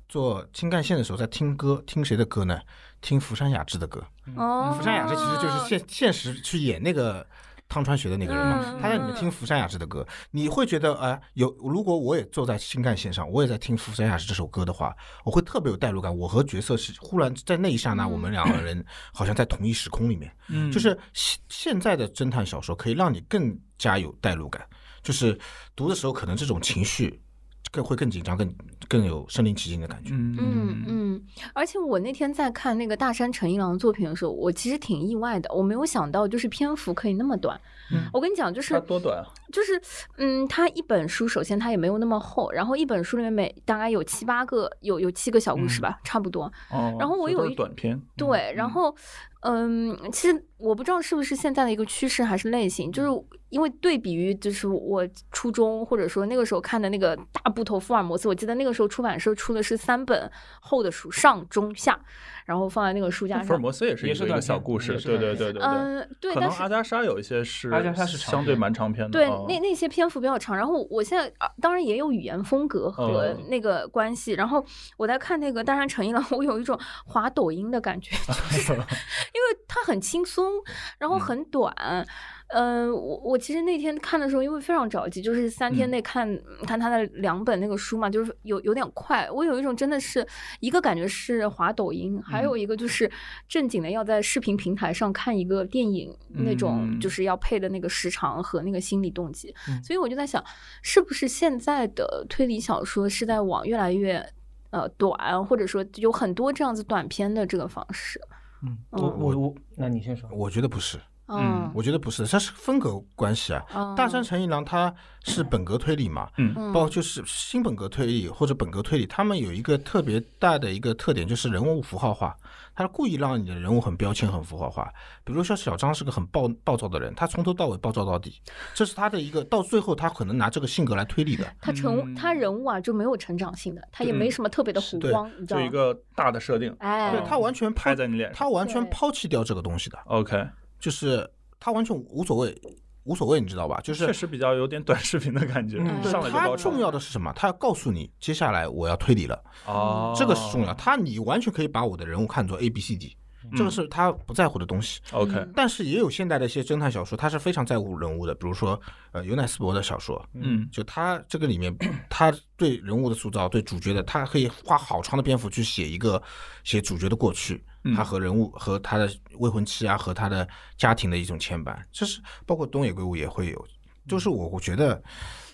[0.09, 2.61] 做新干线的时候在听歌，听谁的歌呢？
[3.01, 4.05] 听福山雅治的歌。
[4.37, 7.27] 哦，福山雅治其实就是现现实去演那个
[7.67, 16.15] 汤川学的那个人嘛嗯，他在里面听福山雅治的歌，你会觉得哎、有如果我也坐在新干线上，我也在听福山雅治这首歌的话，我会特别有代入感。
[16.15, 20.31] 我和角色是忽然在那一刹那，嗯我们两个人好像在同一时空里面。
[20.49, 24.65] 嗯，就是现现在的侦探小说可以让你更加有代入感，
[25.07, 25.39] 就是
[25.77, 27.23] 读的时候可能这种情绪
[27.71, 28.53] 更会更紧张，更
[28.89, 30.11] 更有身临其境的感觉。
[30.13, 37.61] 嗯嗯嗯，而且我那天在看那个大山诚一郎的作品的时候，我其实挺意外的，我没有想到就是篇幅可以那么短。
[37.93, 39.23] 嗯我跟你讲，就是它多短啊？
[39.53, 39.81] 就是，
[40.17, 46.53] 嗯，它一本书首先它也没有那么厚，然后一本书里面每大概有七八个，有有七个小故事吧，差不多。
[46.71, 48.93] 哦，然后我有一短篇，对，然后，
[49.41, 60.29] 嗯，其实我不知道是不是现在的一个趋势还是类型，就是因为对比于就是我初中或者说那个时候看的那个大部头福尔摩斯，我记得那个时候出版社出的是三本
[60.61, 62.01] 厚的书，上中下，
[62.47, 63.45] 然后放在那个书架上。
[63.45, 65.63] 福尔摩斯也是一个小故事对对对对对。
[65.63, 70.57] 嗯，对，可但是能阿加莎有一些是阿加莎是长相对蛮长篇的，对哦那那些篇幅比较长。
[70.57, 74.33] 然后我现在啊，当然也有语言风格和嗯那个关系。
[74.33, 74.65] 然后
[74.97, 78.17] 我在看那个《大山成一郎》， 我有一种滑抖音的感觉，
[78.51, 80.53] 就是 因为它很轻松，
[80.99, 81.75] 然后很短。
[81.79, 82.07] 嗯，
[82.49, 89.29] 我我其实那天看的时候，因为非常着急，就是三天嗯内看、看他的两本那个书嘛，就是有有点快。
[89.31, 90.27] 我有一种真的是
[90.61, 93.11] 一个感觉是滑抖音，还有一个就是
[93.49, 99.53] 正经的要在视频平台上看一个电影那种，嗯就是要配的那个时长和那个心理动机。
[99.69, 100.43] 嗯所以我就在想，
[100.83, 104.25] 是不是现在的推理小说是在往越来越
[104.71, 108.21] 呃短，或者说有很多这样子短篇的这个方式？
[108.63, 110.29] 嗯，我我我，那你先说。
[110.33, 113.65] 我觉得不是，嗯我觉得不是，它是风格关系啊。
[113.75, 122.37] 嗯大山诚一郎他是本格推理嘛，嗯嗯包括就是新本格推理或者本格推理，他们有一个特别大的一个特点，就是人物符号化。
[122.75, 124.93] 他故意让你的人物很标签、很符号化。
[125.25, 128.41] 比如说小张是个很暴暴躁的人，他从头到尾暴躁到底，
[128.75, 131.45] 这是他的一个到最后他可能拿这个性格来推理的。
[131.61, 135.63] 他成嗯他人物啊就没有成长性的，他也没什么特别的弧对光，你知道吗？
[135.63, 138.39] 就一个大的设定，哎，对他完全抛拍在你脸上。
[138.39, 140.47] 他完全抛弃掉这个东西的，OK，
[140.79, 142.61] 就是他完全无所谓，
[143.05, 143.81] 无所谓，你知道吧？
[143.83, 146.79] 就是确实比较有点短视频的感觉，嗯 上来就他重。
[146.81, 147.33] 要的是什么？
[147.35, 150.75] 他要告诉你，接下来我要推理了，哦，这个是重要。
[150.75, 153.17] 他你完全可以把我的人物看作 A B C D，
[153.57, 155.01] 这个是他不在乎的东西。
[155.13, 158.79] OK，嗯但是也有现代的一些侦探小说，他是非常在乎人物的，比如说
[159.13, 161.75] 呃尤奈斯伯的小说，嗯就他这个里面，
[162.11, 166.21] 他对人物的塑造，对主角的，他可以花好长的篇幅去写一个
[166.65, 170.47] 写主角的过去，嗯他和人物和他的未婚妻啊，和他的
[170.77, 173.67] 家庭的一种牵绊，就是包括东野圭吾也会有，
[174.09, 175.03] 就是我我觉得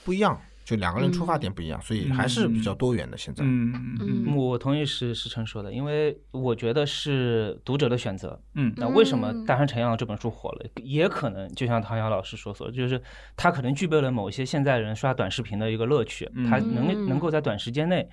[0.04, 3.18] 不一样，就两个人出发点不一样，所以还是比较多元的。
[3.18, 8.40] 现在，嗯嗯嗯我同意石石晨说的，因为我觉得是读者的选择。
[8.54, 10.66] 嗯那为什么嗯《大山诚一郎》这本书火了？
[10.82, 13.02] 也可能就像唐瑶老师所说所，就是
[13.36, 18.08] 他可能具备了某些现在人刷短视频的一个乐趣，他能嗯能够在短时间内。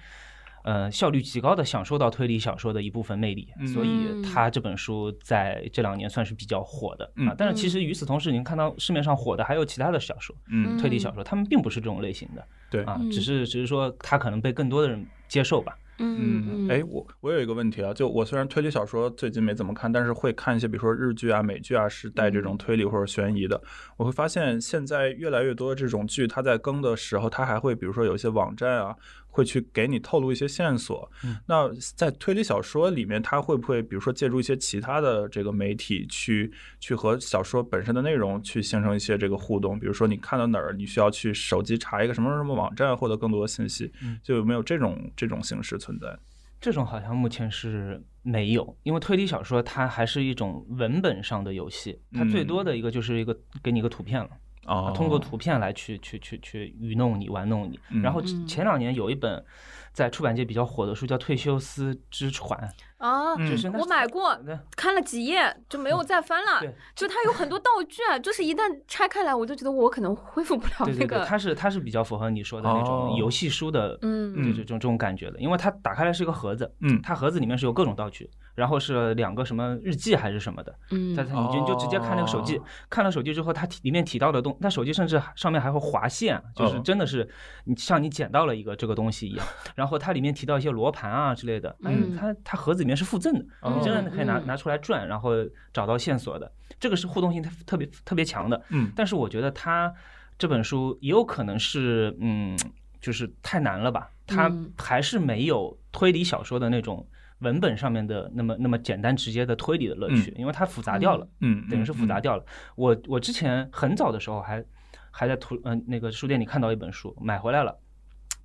[0.64, 7.36] 呃，效率极高的享受到推理小说的一部分魅力，嗯所以他这本书在这两年算是比较火的嗯啊。
[7.38, 15.78] 但是其实与此同时，您看到市面上火的还有其他的小说，嗯推理小说，他们并不是这种类型的对啊，嗯只是只是说他可能被更多的人接受吧。
[16.02, 23.62] 嗯嗯，哎，我我有一个问题啊，就我虽然推理小说最近没怎么看，但是会看一些，比如说日剧啊、美剧啊，是带这种推理或者悬疑的。
[23.98, 28.96] 我会发现现在越来越多的这种剧，它在更的时候，它还会比如说有一些网站啊，
[29.30, 31.10] 会去给你透露一些线索。
[31.24, 39.80] 嗯那在推理小说里面，它会不会比如说借助一些其他的这个媒体去去和小说本身的内容去形成一些这个互动？
[39.80, 46.18] 比如说你看到哪儿，你需要去手机查一个什么什么网站，获得更多的信息，嗯就有没有这种这种形式存在？
[46.62, 54.30] 这种好像目前是没有，因为推理小说它还是一种文本上的游戏，它最多的一个就是一个给你一个图片了，
[54.70, 54.86] 哦。
[54.86, 57.80] 啊，通过图片来去去去去愚弄你、玩弄你。
[57.90, 58.02] 嗯。
[58.02, 58.48] 然后嗯。
[58.48, 59.44] 前两年有一本
[59.92, 62.58] 在出版界比较火的书叫《退休思之船》，
[63.00, 64.38] 啊，嗯就是我买过，
[64.78, 66.74] 看了几页就没有再翻了对。
[66.96, 71.26] 就它有很多道具啊，就是一旦拆开来，我就觉得我可能恢复不了那个。
[71.26, 73.98] 它是它是比较符合你说的那哦种游戏书的。
[74.02, 87.28] 嗯这这这种这种感觉的，因为它打开来是一个盒子，嗯它盒子里面是有各种道具，然后是两个什么日记还是什么的，嗯它它你就你就直接看那个手机哦，看了手机之后，它里面提到的东，它手机甚至上面还会划线，就是嗯真的是
[87.64, 89.46] 你像你捡到了一个这个东西一样。
[89.76, 95.32] 然后它里面提到一些罗盘啊之类的，哎嗯，它它盒子里面是附赠的，哦你真的可以拿嗯拿出来转，然后
[95.72, 96.52] 找到线索的。
[96.80, 98.62] 这个是互动性特特别特别强的。
[98.70, 99.94] 嗯但是我觉得它
[100.38, 102.58] 这本书也有可能是嗯，
[103.00, 107.08] 就是太难了吧，它嗯还是没有推理小说的那种。
[107.40, 111.26] 文本上面的那么那么简单直接的推理的乐趣，因为它复杂掉了。
[111.40, 112.44] 嗯，等于是复杂掉了。
[112.76, 114.62] 我我之前很早的时候还
[115.10, 117.74] 还在图嗯、那个书店里看到一本书，买回来了。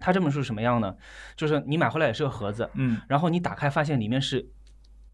[0.05, 0.95] 它这本书是什么样呢？
[1.35, 4.47] 就是你买回来也是个盒子，嗯然后你打开发现里面是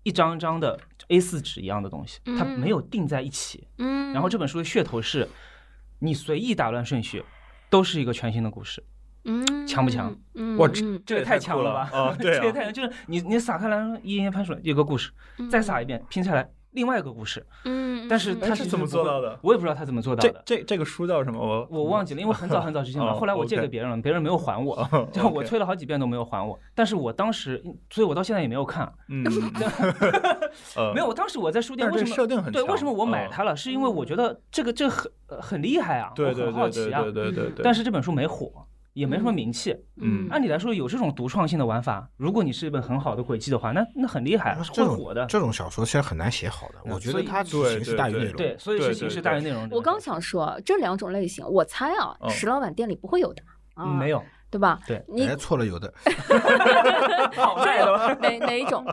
[0.03, 0.77] 一张张的
[1.09, 3.69] A4 纸一样的东西，它嗯没有订在一起。
[3.79, 5.29] 嗯，然后这本书的噱头是，
[6.01, 7.25] 你随意打乱顺序，
[7.69, 8.83] 都是一个全新的故事。
[9.25, 10.17] 嗯强不强？
[10.35, 11.91] 嗯，哇这 这也太强了吧？
[11.93, 15.13] 啊对啊这也太强，就是你你撒开来一页翻出来有个故事，
[15.51, 17.45] 再撒一遍拼下来另外一个故事。
[17.65, 19.39] 嗯，但是他是是怎么做到的？
[19.43, 20.43] 我也不知道他怎么做到这的。
[20.47, 21.39] 这这个书叫什么？
[21.41, 26.59] 我我忘记了，因为很早很早之前买， 哦后来我借给别人了，别人没有还我，哦 就我催了好几遍都没有还我。
[26.75, 29.25] 但是我当时，所以我到现在也没有看，嗯，
[30.77, 31.07] 呃没有。
[31.07, 32.15] 我当时我在书店为什么对？
[32.15, 33.57] 设定很对为什么我买嗯它了？
[33.57, 37.13] 是因为我觉得这个这个很呃很厉害啊，我对对对很好奇啊对。
[37.13, 38.51] 对对对，但是这本书没火，
[39.01, 39.75] 也没什么名气。
[39.97, 45.27] 嗯按理来说，有这种独创性的玩法，如果你是一本很好的轨迹的话，那那很厉害，会火的。
[45.27, 48.33] 这种小说其实很难写好的，我觉得它是形式大于内容。
[48.35, 49.69] 对，所以是形式大于内容。
[49.71, 53.43] 我刚想说这两种类型，我猜啊，嗯石老板店里不会有的
[53.75, 54.81] 啊，嗯没有对吧？
[54.87, 55.93] 对你哎，错了，有的
[57.37, 58.13] 好卖的吗？
[58.21, 58.85] 哪哪一种？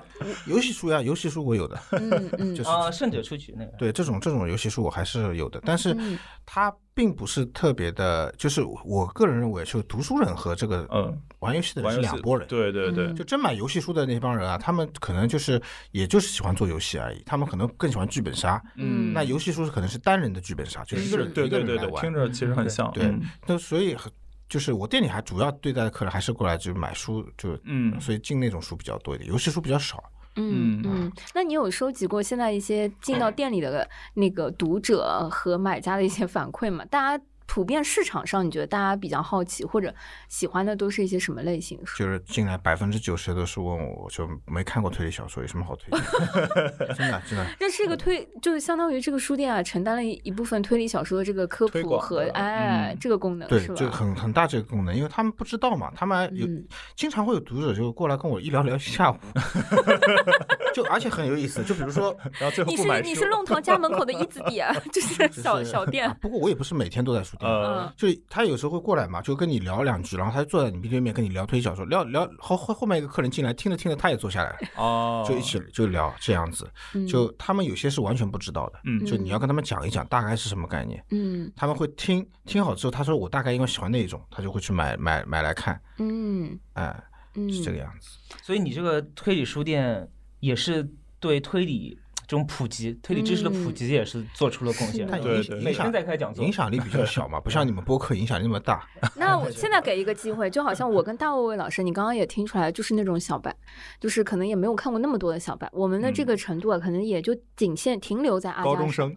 [0.46, 3.72] 游戏书呀，游戏书我有的，嗯嗯 就是啊，胜者出局那个。
[3.78, 12.48] 对这种这种游戏书我还是有的，但是嗯它并不是特别的，就是我个人认为，就读书人和这个嗯，玩游戏的人是两拨人。
[12.48, 18.62] 对对对嗯，就真买游戏书的那帮人啊，他们可能就是也就是喜欢做游戏而已，他们可能更喜欢剧本杀。
[18.76, 22.04] 嗯那游戏书可能是单人的剧本杀，就是一个人一个对对对对，人来玩。
[22.04, 24.12] 听着其实很像，对嗯，那所以很
[24.50, 30.04] 就是我店里还主要对待的客人还是过来就是买书，就嗯所以进那种书比较多一点，游戏书比较少。
[30.40, 36.86] 嗯嗯嗯，那你有收集过现在一些进到店里的那个读者和买家的一些反馈吗？
[36.86, 39.92] 大家普遍市场上，你觉得大家比较好奇或者
[40.28, 41.98] 喜欢的都是一些什么类型书？
[42.04, 46.00] 就是进来百分之九十都是问我，我就没看过推理小说，有什么好推荐
[46.78, 46.94] 的？
[46.94, 47.48] 真的真的。
[47.60, 53.90] 这是一个推，就是相当于这个书店啊，承担了一一部分推理小说的这个科普和的哎、嗯这个功能对，是就？
[53.90, 59.16] 很很大这个功能，因为他们不知道嘛，他们有、嗯经常会有读者就过来跟我一聊聊一下午，
[60.78, 66.16] 就而且很有意思，就比如说 然后最后你不买书是你是，弄堂家门口的一字底啊，就是小小店啊。
[66.22, 81.04] 不过我也不是每天都在书店，呃，就他有时候会过来嘛，就跟你聊两句，然后他就坐在你面对面跟你聊推理小说，聊聊后后后面一个客人进来听着听着他也坐下来了，哦，就一起就聊这样子，嗯就他们有些是完全不知道的，嗯就你要跟他们讲一讲大概是什么概念。
[81.10, 86.96] 嗯他们会听听好之后，他说我大概因为喜欢那一种，他就会去买买买来看，嗯哎，
[87.34, 88.12] 嗯，是这个样子。
[88.44, 90.08] 所以你这个推理书店
[90.40, 90.88] 也是
[91.20, 91.98] 对推理
[92.28, 95.08] 这种普及、推理知识的普及也是做出了贡献。
[95.10, 98.86] 但影影响每天在开讲座影，响力比较小嘛，不像你们播客影响力那么大。
[99.16, 103.56] 那我现在给一个机会，就好像我跟大卫卫老师，你刚刚也听出来，就是那种小白，
[104.00, 109.16] 就是可能也没有看过那么多的小白，我们的这个程度啊，可能也就仅限停留在阿加莎，高中生，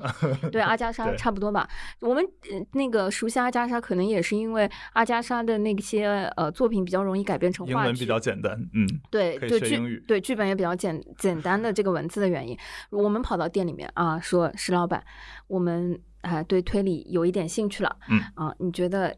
[0.53, 1.69] 对阿加莎差不多吧。
[2.01, 12.57] 我们呃那个熟悉阿加莎，可能也是因为阿加莎的那些呃作品比较容易改编成英文比，较简单，嗯，对，就剧对剧本也比较简简单的这个文字的原因，
[13.01, 15.05] 我们跑到店里面啊，说石老板，
[15.46, 19.16] 我们啊、对推理有一点兴趣了，嗯啊，你觉得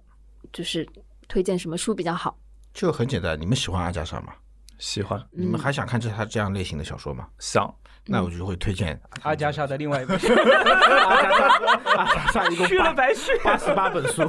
[0.53, 0.89] 就是
[1.29, 2.39] 推荐什么书比较好？
[2.73, 4.33] 就很简单，你们喜欢阿加莎吗？
[4.79, 7.29] 喜欢你们嗯还想看这他这样类型的小说吗？
[7.39, 7.73] 想，
[8.07, 11.47] 那我就会推荐阿加莎的另外一本书阿加莎，
[11.95, 13.31] 阿加莎一共去了白去。
[13.45, 14.23] 八十八本书，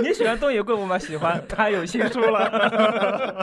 [0.00, 0.96] 你喜欢东野圭吾吗？
[0.98, 2.48] 喜欢，他有新书了，阿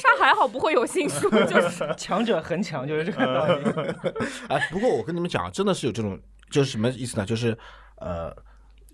[0.00, 3.64] 莎还好不会有新书，就是 强者恒强，就是这个道理。
[4.48, 6.16] 哎，不过我跟你们讲，真的是有这种，
[6.50, 7.26] 就是什么意思呢？
[7.26, 7.56] 就是
[7.96, 8.32] 呃，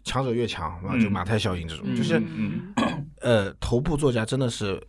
[0.05, 2.73] 强者越强啊，就嗯马太效应这种，嗯就是嗯
[3.21, 4.81] 呃，头部作家真的是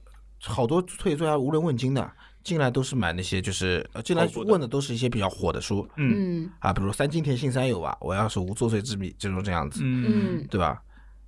[0.43, 2.11] 好多推理作家无人问津的，
[2.43, 5.87] 进来都是买那些就是呃进来问的都是一些比较火的书。
[5.97, 6.43] 嗯。
[6.43, 10.39] 嗯啊，比如三金田信三友啊，我要是无作祟之谜这种这样子，嗯。
[10.39, 10.47] 嗯。
[10.49, 10.81] 对吧？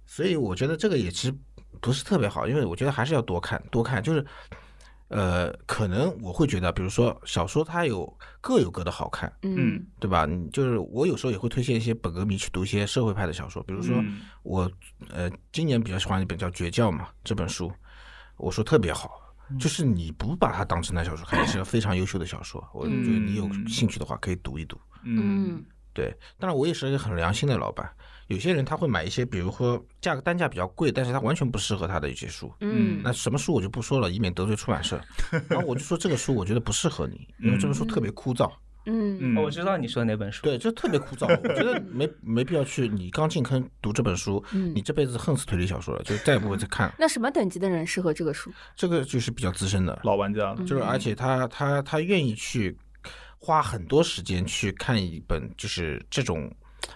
[0.05, 1.36] 所以我觉得这个也其实
[1.80, 4.26] 不是特别好，因为我觉得还是要多看多看，就是。
[5.09, 8.11] 呃，可能我会觉得，比如说小说，它有
[8.41, 9.86] 各有各的好看，嗯。
[9.99, 10.26] 对吧？
[10.26, 14.22] 你就是我有时候也会推荐一些本格迷去读一些社会派的小说，比如说嗯。
[14.41, 14.72] 我
[15.09, 17.72] 呃今年比较喜欢一本叫《绝教》嘛，这本书
[18.38, 19.22] 我说特别好，
[19.60, 22.64] 就是你不把它当成那小说看，也是个非常优秀的小说。
[22.74, 24.78] 我觉得你有兴趣的话可以读一读。
[25.04, 27.88] 嗯嗯对，当然我也是一个很良心的老板，
[28.28, 32.52] 有些人他会买一些，比如说价格单价比较贵，但是他完全不适合他的一些书。
[32.62, 35.00] 嗯那什么书我就不说了，以免得罪出版社。
[35.48, 38.52] 然后我就说这个书我觉得不适合你，因为这本书特别枯燥。
[38.86, 42.88] 嗯我知道你说的哪本书，对，这特别枯燥，我觉得没没必要去。
[42.88, 46.96] 你刚进坑读这本书，嗯你这辈子恨死推理小说了，就再也不会再看了。
[47.00, 48.52] 那什么等级的人适合这个书？
[48.76, 52.78] 这个就是比较资深的，老玩家了，就是而且他他他愿意去
[53.40, 56.50] 花很多时间去看一本就是这种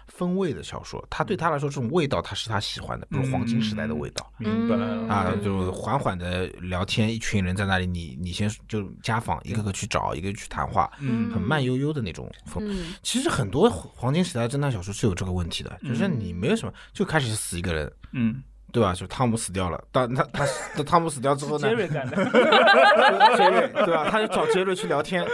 [0.07, 4.27] 风味的小说，他对他来说这种味道他是他喜欢的，比如黄金时代的味道。
[4.37, 12.63] 明白嗯了啊，就缓缓的聊天，一群人在那里，你你先就家访，一个个去找，一个个去谈话，嗯很慢悠悠的那种风。
[12.67, 18.41] 嗯其实很多黄金时代侦探小说是有这个问题的，就是你没有什么，就开始死一个人，嗯
[18.73, 18.93] 对吧？
[18.93, 22.17] 就汤姆死掉了，但他他他汤姆死掉之后呢杰，瑞干的。
[23.37, 24.09] 杰瑞对吧？
[24.11, 25.29] 他就找杰瑞去聊天，呃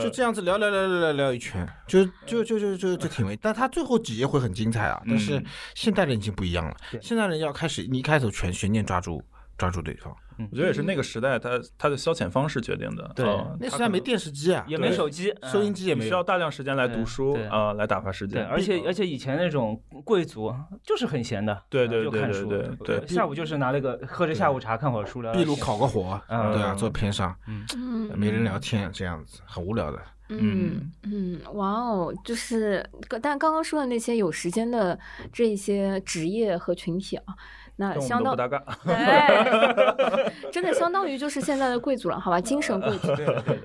[0.00, 3.36] 就这样子聊聊聊聊聊聊一圈，就就就就就就挺没。
[3.36, 5.02] 但他最后几页会很精彩啊。
[5.06, 9.22] 但是嗯现代人已经不一样了对，现代人要开始，你一开头全悬念抓住
[9.58, 10.14] 抓住对方，
[10.50, 13.10] 我觉得也是那个时代它它的消遣方式决定的。
[13.14, 13.26] 对。
[13.26, 16.22] 嗯那时代没电视机啊，也没手机，收音机也没有。
[16.22, 17.42] 大量时间来读书对。
[17.42, 18.46] 对啊，来打发时对，间。
[18.46, 23.06] 而且而且以前那种贵族就是很闲的，对对对对就看书，对对。
[23.06, 26.52] 下午就是拿那个喝着下午茶看会儿书壁炉烤个火，嗯。
[26.52, 28.10] 对啊，坐边上嗯。
[28.16, 29.98] 没人聊天，这样子很无聊的。
[30.28, 32.88] 嗯嗯，哇哦，就是，
[33.20, 34.98] 但刚刚说的那些有时间的
[35.30, 37.34] 这一些职业和群体啊，
[37.76, 38.62] 那相当们都不搭嘎。
[38.84, 43.08] 对，真的相当于就是现在的贵族了，好吧，精神贵族。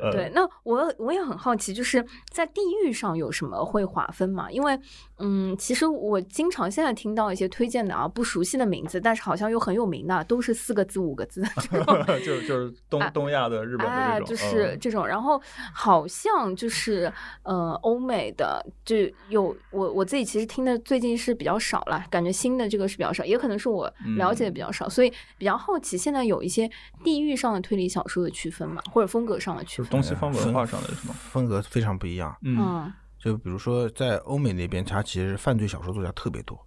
[0.02, 4.50] 嗯对，那我我也很好奇，就是在地域上有什么会划分吗？
[4.50, 4.80] 因为，
[5.20, 12.06] 嗯，其实我经常现在听到一些推荐的啊，不熟悉的名字，但是好像又很有名的，都是四个字、五个字的这种。
[12.24, 15.42] 就是就 是东哎东亚的、日本的哎，这种，就是嗯这种，然后
[15.74, 17.12] 好像就是
[17.44, 18.96] 呃，欧美的就
[19.30, 26.70] 有我我自己其实听的最近是比较少了，感觉新的这个是比较少，也可能是我了解的比较少，所以比较好奇现在有一些
[27.04, 29.86] 地域上的推理小说的区分嘛，或者风格上的区分。
[29.86, 31.14] 就是东西方文化上的什么？
[31.32, 32.36] 风格非常不一样。
[32.44, 36.60] 嗯嗯就比如说在欧美那边，它其实犯罪小说作家特别多，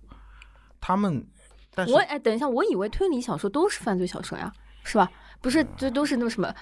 [0.80, 1.26] 他们，
[1.74, 4.52] 但是我哎，等一下，我以为推理小说都是犯罪小说呀，
[4.84, 5.10] 是吧？
[5.42, 6.54] 不是，这都是那什么？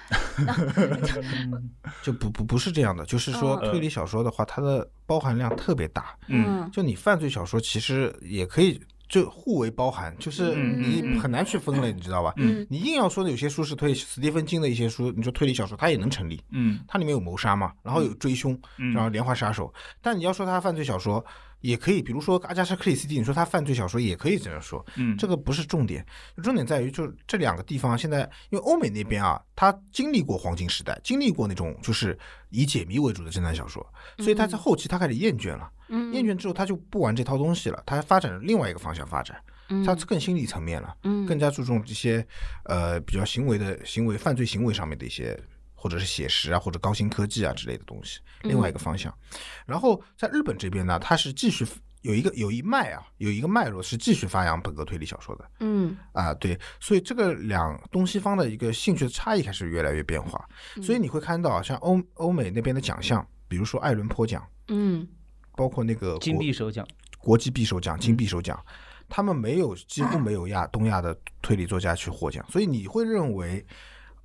[2.01, 6.17] 就不不不是这样的，就是说嗯推理小说的话，它的包含量特别大。
[6.29, 12.35] 嗯就你犯罪小说其实也可以就互为包含，就是嗯你很难去分类，你知道吧？
[12.37, 12.67] 嗯。
[12.69, 16.81] 你硬要说的有些书是推理，斯蒂芬金的一些书，你说推理小说，它也能成立，嗯。
[16.87, 18.93] 它里面有谋杀嘛，然后有追凶，嗯。
[18.93, 19.73] 然后连环杀手。
[20.03, 21.25] 但你要说它犯罪小说，
[21.61, 26.05] 也可以，比如说阿加莎·克里斯蒂，你说他犯罪小说也可以这样说，嗯，这个不是重点，
[26.43, 32.17] 重点在于就是这两个地方现在，因为欧美那边啊，他经历过黄金时代，经历过那种就是
[32.51, 33.85] 以解谜为主的侦探小说，
[34.19, 39.37] 所以他在后期他开始厌倦了，嗯，厌倦之后他就不玩这套东西了，他发展另外一个方向发展，
[39.69, 39.85] 嗯。
[39.85, 41.27] 他更心理层面了，嗯。
[41.27, 42.25] 更加注重这些
[42.65, 45.39] 呃比较行为的行为犯罪行为上面的一些。
[45.81, 49.17] 或者是写实啊，或者高新科技啊之类的东西，另外一个方向。
[49.65, 51.65] 然后在日本这边呢，它是继续
[52.03, 55.49] 有一个有一脉啊，有一个脉络是继续发扬本格推理小说的。
[55.61, 55.97] 嗯。
[56.13, 60.45] 啊，对，所以这个两东西方的一个兴趣的差异开始越来越变化，
[60.83, 65.07] 所以你会看到啊，像欧欧美那边的奖项，比如说艾伦坡奖，嗯。
[65.55, 66.85] 包括那个金国币首奖，
[67.19, 68.61] 国际匕首奖、金匕首奖，
[69.09, 73.65] 他们没有几乎没有亚东亚的推理作家去获奖，所以你会认为。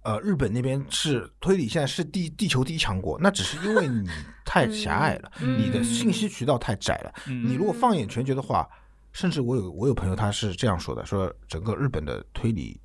[0.03, 4.09] 呃，日本那边是推理，现在是地地球第一强国，那只是因为你
[4.45, 7.13] 太狭隘了，嗯你的信息渠道太窄了。
[7.27, 8.67] 嗯你如果放眼全局的话，
[9.13, 12.77] 甚至我有我有朋友他是这样说的，说整个日本的推理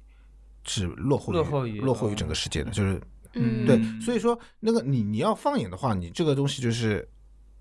[0.64, 3.00] 是落后于落后于落后于整个世界的，就是
[3.34, 7.08] 嗯，对，嗯所以说那个你你要放眼的话，你这个东西就是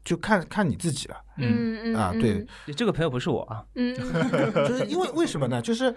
[0.06, 2.46] 就看看你自己了嗯嗯啊，对，
[2.76, 3.96] 这个朋友不是我啊， 嗯
[4.68, 5.60] 就是因为为什么呢？
[5.64, 5.92] 就是。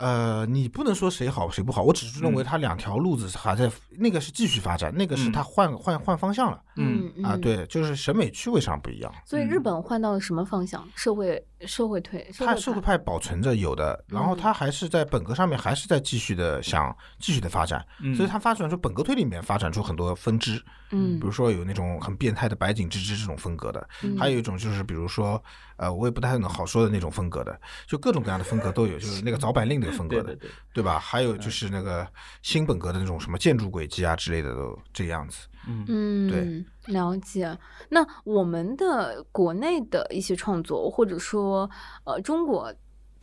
[0.00, 6.60] 呃，你不能说谁好谁不好，我只是认为他两条路子还在，那个是继续发展，那个是他换换换方向了。
[6.76, 9.12] 嗯啊，，对，就是审美趣味上不一样。
[9.26, 10.82] 所以日本换到了什么方向？
[10.94, 14.38] 社会社会推他社会派派保存着有的，然后嗯。
[14.38, 21.20] 他还是在本格上面还是在继续的想继续的发展，嗯所以他发展出本格推里面发展出很多分支，嗯。
[21.20, 24.16] 比如说有那种很变态的白井之之这种风格的，嗯。
[24.18, 25.42] 还有一种就是比如说
[25.76, 30.98] 呃我也不太能好说的那种风格的，就各种各样的风格都有，就是那个早坂令那个风格的， 对对对，对吧？
[30.98, 32.06] 还有就是那个
[32.42, 35.46] 新本格的那种什么建筑轨迹啊之类的都这样子。
[35.66, 37.56] 嗯，嗯，对，了解。
[37.88, 41.68] 那我们的国内的一些创作，或者说
[42.04, 42.72] 呃中国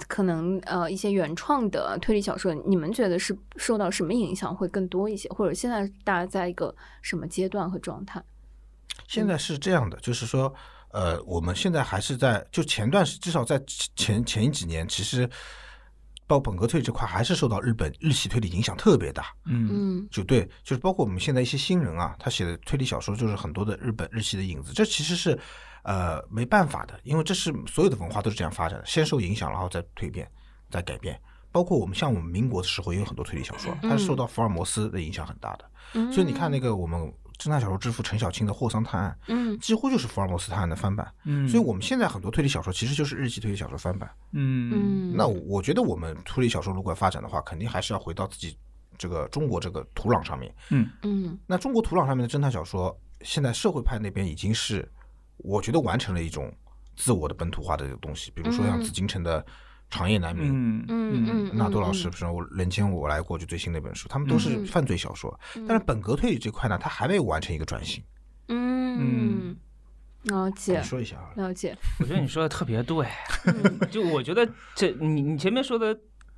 [0.08, 5.28] 可能呃一些原创的推理小说，你们觉得是受到什么影响会更多一些？
[5.30, 8.24] 或者现在大家在一个什么阶段和状态？
[9.08, 10.54] 现在是这样的，就是说，
[10.92, 13.62] 呃，我们现在还是在就前段时，至少在
[13.96, 15.28] 前前几年，其实
[16.28, 19.34] 到本格推理这块还是受到日本日系推理影响特别大。
[19.46, 25.40] 嗯嗯就对，就是包括我们现在一些新人啊，他写的推理小说就是很多的日本日系的影子，这其实是
[25.84, 30.30] 呃没办法的，因为这是所有的文化都是这样发展的，先受影响，然后再蜕变，
[30.70, 31.20] 再改变。
[31.50, 35.66] 包括我们像我们民国的时候也有很多推理小说，它是受到福尔摩斯的影响很大的。
[35.94, 41.08] 嗯，所以你看那个我们侦探小说之父陈小青的《霍桑探案》，嗯几乎就是福尔摩斯探案的翻版。
[41.26, 44.10] 嗯，所以我们现在很多推理小说其实就是日系推理小说翻版。
[44.32, 48.58] 嗯嗯，那我觉得我们推理小说如果发展的话，肯定还是要回到自己
[48.98, 50.54] 这个中国这个土壤上面。
[50.70, 54.90] 嗯嗯那中国土壤上面的侦探小说，现在社会派那边已经是，
[55.38, 56.52] 我觉得完成了一种
[56.96, 58.32] 自我的本土化的这个东西。
[58.32, 59.42] 比如说像嗯紫禁城的
[59.90, 60.86] 《长夜难明》嗯。
[60.88, 64.66] 嗯嗯，纳多老嗯师，不是我人间我来过就最新那本书，他们都是嗯。
[64.66, 65.40] 犯罪小说。
[65.68, 68.04] 但是本格推理这块呢，它还没有完成一个转型。
[68.50, 69.56] 嗯，
[70.24, 70.78] 了解。
[70.80, 71.30] 你说一下啊。
[71.36, 71.54] 了。
[71.54, 73.06] 解，我觉得你说的特别对，
[73.46, 75.98] 嗯就我觉得这你你前面说的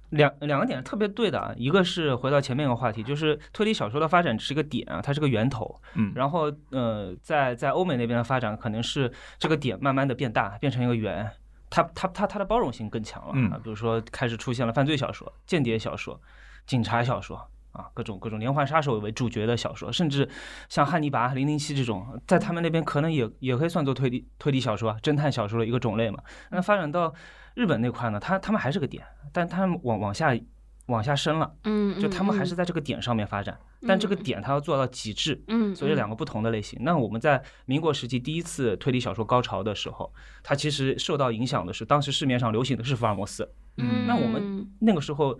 [0.10, 5.80] 两两个点特别对的啊，一个是回到前面一个话题，就是推理小说的发展只是个点啊，它是个源头。
[5.94, 11.30] 嗯，然后呃，在在欧美那边的发展，可能是这个点慢慢的变大，变成一个圆，
[11.70, 13.60] 它它它它的包容性更强了嗯啊。
[13.64, 16.20] 比如说开始出现了犯罪小说、间谍小说、
[16.66, 17.38] 警察小说
[17.72, 20.28] 啊，各种各种连环杀手为主角的小说，甚至
[20.68, 26.24] 像汉尼拔、零零七这种，在他们那边可能也也可以算作推理推理小说、啊、侦探小说的一个种类嘛。
[26.50, 27.14] 那发展到
[27.54, 30.36] 日本那块呢，它他们还是个点，但他们往往下
[30.90, 35.42] 往下深了，嗯，就他们还是在这个点上面发展，但这个点它要做到极致。
[35.48, 36.78] 嗯，所以两个不同的类型。
[36.82, 40.12] 那我们在民国时期第一次推理小说高潮的时候，
[40.44, 43.50] 它其实受到影响的是当时市面上流行的是福尔摩斯。
[43.78, 45.40] 嗯，那我们那个时候，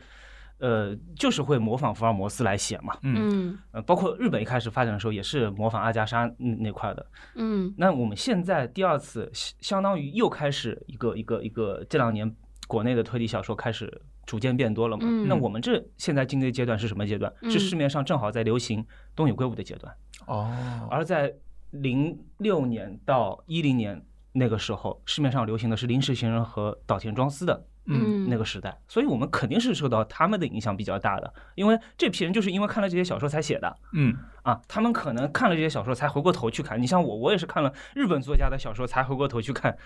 [0.60, 2.98] 呃，就是会模仿福尔摩斯来写嘛。
[3.02, 7.06] 嗯呃，包括日本一开始发展的时候也是模仿阿加莎嗯那块的。
[7.36, 12.34] 嗯那我们现在第二次相相当于又开始一个一个一个这两年
[12.68, 15.04] 国内的推理小说开始逐渐变多了嘛。
[15.08, 17.34] 嗯那我们这现在经历的阶段是什么阶段？
[17.42, 19.92] 嗯是市面上正好在流行东野圭吾的阶段。
[20.28, 21.34] 哦，而在
[21.72, 27.66] 零六年到一零年那个时候，市面上流行的是临时行人和岛田庄司的
[27.98, 36.82] 嗯那个时代，所以我们肯定是受到他们的影响比较大的，因为这批人就是因为看了这些小说才写的嗯啊，他们可能看了这些小说才回过头去看。
[36.82, 39.78] 你像我，我也是看了日本作家的小说才回过头去看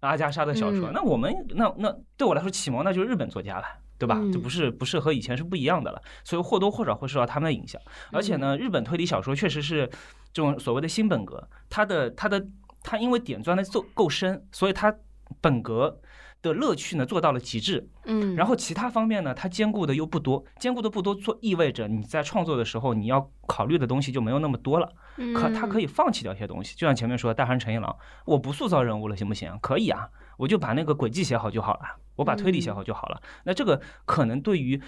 [0.00, 0.90] 阿加莎的小说。
[0.90, 3.64] 嗯那我们那那对我来说启蒙那就是日本作家了。
[3.98, 4.16] 对吧？
[4.16, 7.82] 嗯这不是不是和以前是不一样的了，所以或多或少会受到他们的影响。
[8.12, 9.90] 而且呢，日本推理小说确实是
[10.32, 12.46] 这种所谓的新本格，它的它的
[12.84, 14.94] 它因为点钻的够够深，所以它
[15.40, 16.00] 本格
[16.40, 17.88] 的乐趣呢做到了极致。
[18.04, 24.92] 嗯，然后其他方面呢，它兼顾的又不多，兼顾的不多，做意味着你在创作的时候你要考虑的东西就没有那么多了。
[25.34, 29.56] 可它可以以放弃掉一些东西，就像前面说的大汉陈一郎，我不塑造人物了，行不行？
[29.60, 33.20] 可以啊，我就把那个轨迹写好就好了，我把推理写好就好了。
[33.44, 34.80] 那这个可能对于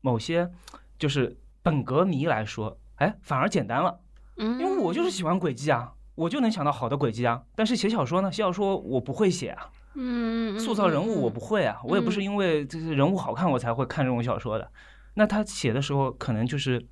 [0.00, 0.50] 某些
[0.98, 4.00] 就是本格迷来说，哎，反而简单了，
[4.36, 7.42] 嗯，因为我就是喜欢轨迹啊，我就能想到好的轨迹啊。
[7.56, 9.70] 但是写小说呢，写小说我不会写啊，
[10.00, 14.70] 嗯塑造人物我不会啊，我也不是因为这些人物好看我才会看这种小说的。
[15.14, 16.86] 那他写的时候可能就是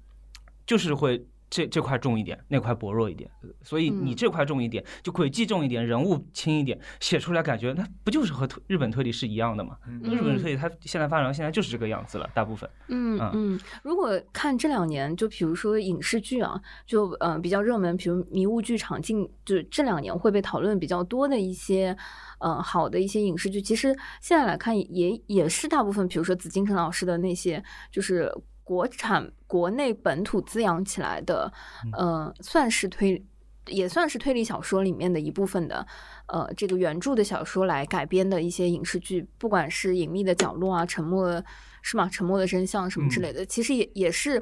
[0.66, 3.30] 就是会这这块重一点，那块薄弱一点，
[3.62, 9.76] 所以你嗯这块重一点，就轨迹重一点，人物轻一点，写出来感觉那不就是和推日本推理是一样的吗？
[10.03, 12.68] 日本推理它现在发展到现在就是这个样子了，大部分。
[12.88, 21.97] 嗯嗯嗯，如果看这两年，就比如说影视剧啊，就呃比较热门，比如《迷雾剧场》近就这两年会被讨论比较多的一些
[22.40, 28.32] 嗯好的一些影视剧，其实现在来看也也是大部分，比如说紫金陈老师的那些，就是
[28.66, 31.52] 国产国内本土滋养起来的，
[31.92, 33.24] 呃，算是推。
[33.68, 35.84] 也算是推理小说里面的一部分的，
[36.28, 41.42] 呃，这个原著的小说来改编的一些影视剧，不管是《隐秘的角落》啊，《沉默的》
[41.82, 42.06] 是吗？
[42.08, 44.40] 《沉默的真相》什么之类的，其实也也是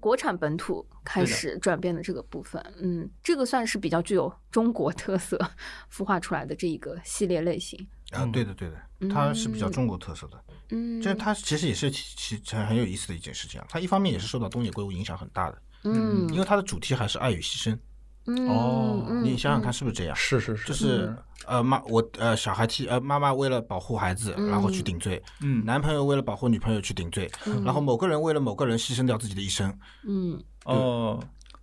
[0.00, 2.64] 国产本土开始转变的这个部分。
[2.80, 5.38] 嗯，这个算是比较具有中国特色
[5.92, 7.86] 孵化出来的这一个系列类型。
[8.12, 8.76] 啊，对的对的，
[9.08, 10.44] 它是比较中国特色的。
[10.70, 13.66] 嗯，这它其实也是其其很有意思的一件事情啊。
[13.68, 17.78] 它一方面也是受到东野圭吾影响很大的，嗯因为它的主题还是爱与牺牲。
[18.26, 20.14] 嗯哦嗯你想想看嗯是不是这样？
[20.14, 29.76] 是是是，就是呃妈我呃小孩替呃妈妈为了保护孩子，然后去嗯顶罪；嗯男朋友为了保护女朋友去顶罪，嗯然后某个人为了某个人牺牲掉自己的一生。
[30.06, 31.18] 嗯哦，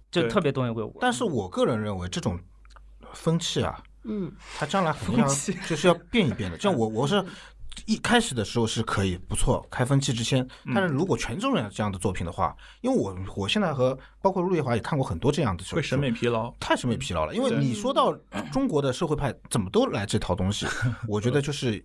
[0.09, 0.97] 对就特别东野圭吾。
[0.99, 2.37] 但是我个人认为这种
[3.13, 5.27] 风气啊，嗯它将来肯定要
[5.67, 6.57] 就是要变一变的。
[6.61, 7.23] 像我我是
[7.85, 10.45] 一开始的时候是可以不错，开风气之先。
[10.73, 16.51] 但是如果全中人这样的作品的话，因为我我现在和包括陆夜华也看过很多这样的小说，会审美疲劳。
[16.59, 17.35] 太审美疲劳了。
[17.35, 18.11] 因为你说到
[18.51, 20.65] 中国的社会派怎么都来这套东西，
[21.07, 21.83] 我觉得就是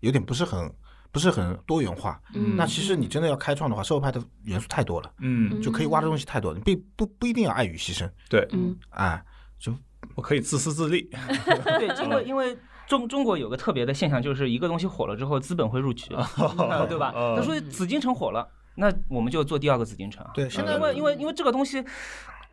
[0.00, 0.70] 有点不是很
[1.10, 2.20] 不是很多元化。
[2.34, 9.24] 嗯，那其实你真的要开创的话，社会派的元素太多了，嗯，就可以挖的东西太多了，你不不不一定要爱与牺牲，对，嗯哎，
[9.58, 9.74] 就
[10.14, 11.08] 我可以自私自利。
[11.78, 12.56] 对，因为因为
[12.86, 16.26] 中中国有个特别的现象，就是一个东西火了之后，资本会入局，啊
[16.88, 17.12] 对吧？
[17.14, 20.30] 哦他说紫禁城火了，那我们就做第二个紫禁城啊。
[20.34, 20.48] 对。
[20.48, 21.84] 现在因为因为因为这个东西，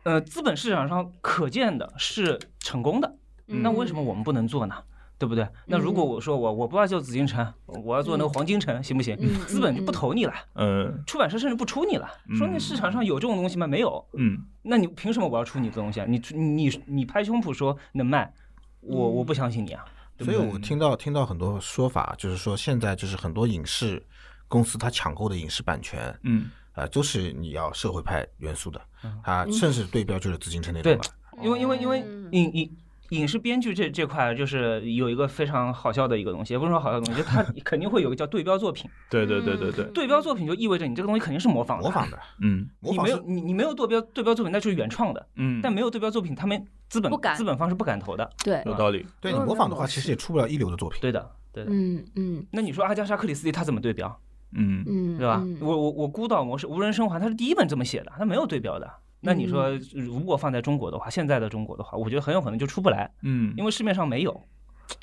[0.04, 3.16] 呃，资本市场上可见的是成功的，
[3.48, 4.76] 嗯那为什么我们不能做呢？
[5.18, 5.46] 对不对？
[5.66, 9.40] 那如果我说我我不要做紫禁城，我要做那个黄金城，行不行嗯？
[9.46, 13.66] 资本就不投你了，嗯出版社甚至不出你了，说那市场上有这种东西吗？
[13.66, 16.06] 没有，嗯那你凭什么我要出你的东西啊？
[16.08, 18.32] 你你你拍胸脯说能卖，
[18.80, 19.84] 我我不相信你啊。
[20.16, 24.04] 对对所以我听到听到很多说法，就是说现在就是很多影视
[24.46, 30.96] 公司它抢购的影视版权，嗯啊，都是你要社会派元素的嗯，它甚至对标就是紫禁城那种。
[31.40, 32.76] 因为因为因为嗯影影
[33.10, 38.90] 影视编剧这这块就是有一个非常好笑的一个东西，也不是说好笑的东西，就它 肯定会有一个叫对标作品。
[39.10, 45.26] 对对对对对，对标作品就意味着你这个东西肯定是模仿的，模仿的，嗯模仿是你没有你你没有对标对标作品，那就是原创的。
[45.36, 48.28] 嗯，但没有对标作品，他们资本不敢资本方是不敢投的。
[48.44, 49.06] 对，有道理。
[49.20, 51.00] 对你模仿的话，其实也出不了一流的作品。
[51.00, 51.70] 对的，对的。
[51.72, 54.20] 嗯嗯那你说阿加莎·克里斯蒂他怎么对标，
[54.56, 55.40] 嗯嗯，对吧？
[55.42, 58.90] 嗯我我我孤岛模式无人生还，他是第一本这么写的，他没有对标的。
[59.20, 64.42] 那你说，如果放在中国的话，现在的中国的话，我觉得很有可能就出不来，嗯，因为市面上没有。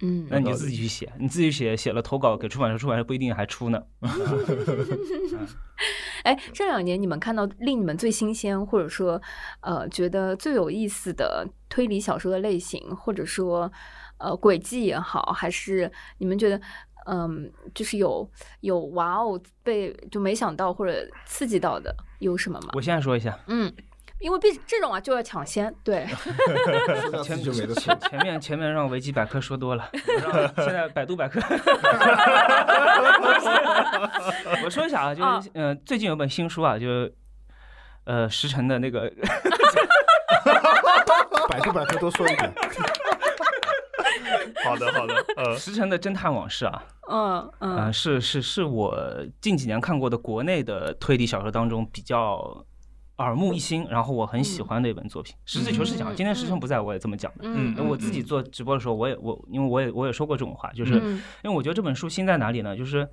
[0.02, 3.80] 嗯那你自己去写，你自己写写了投稿给出版社，出版社不一定还出呢。
[6.24, 9.22] 哎，这两年你们看到令你们最新鲜，或者说
[9.62, 13.72] 呃觉得最有意思的推理小说的类型，或者说
[14.18, 16.60] 呃轨迹也好，还是你们觉得
[17.06, 18.28] 嗯、就是有
[18.62, 22.70] 有哇哦被就没想到或者刺激到的有什么吗？
[22.74, 23.72] 我现在说一下，嗯，
[24.20, 26.06] 因为毕这种啊就要抢先，对
[27.02, 29.90] 说到自己就没得前前面前面让维基百科说多了，
[30.58, 31.40] 现在百度百科。
[34.64, 37.14] 我说一下啊，就是呃，最近有本新书啊，就是
[38.06, 39.12] 呃石晨的那个
[41.50, 42.54] 百度百科多说一点。
[44.64, 48.98] 好的好的，呃，石城的侦探往事啊，嗯呃，嗯是是是我
[49.42, 52.66] 近几年看过的国内的推理小说当中比较
[53.18, 55.36] 耳目一新，然后我很喜欢的一本作品。
[55.46, 57.40] 实事求是讲，嗯今天石晨不在，我也这么讲的。
[57.44, 62.76] 嗯，嗯我自己做直播的时候，我也我因为我也我也说过这种话，就是嗯因为我觉得这本书新在哪里呢？
[62.76, 63.08] 就是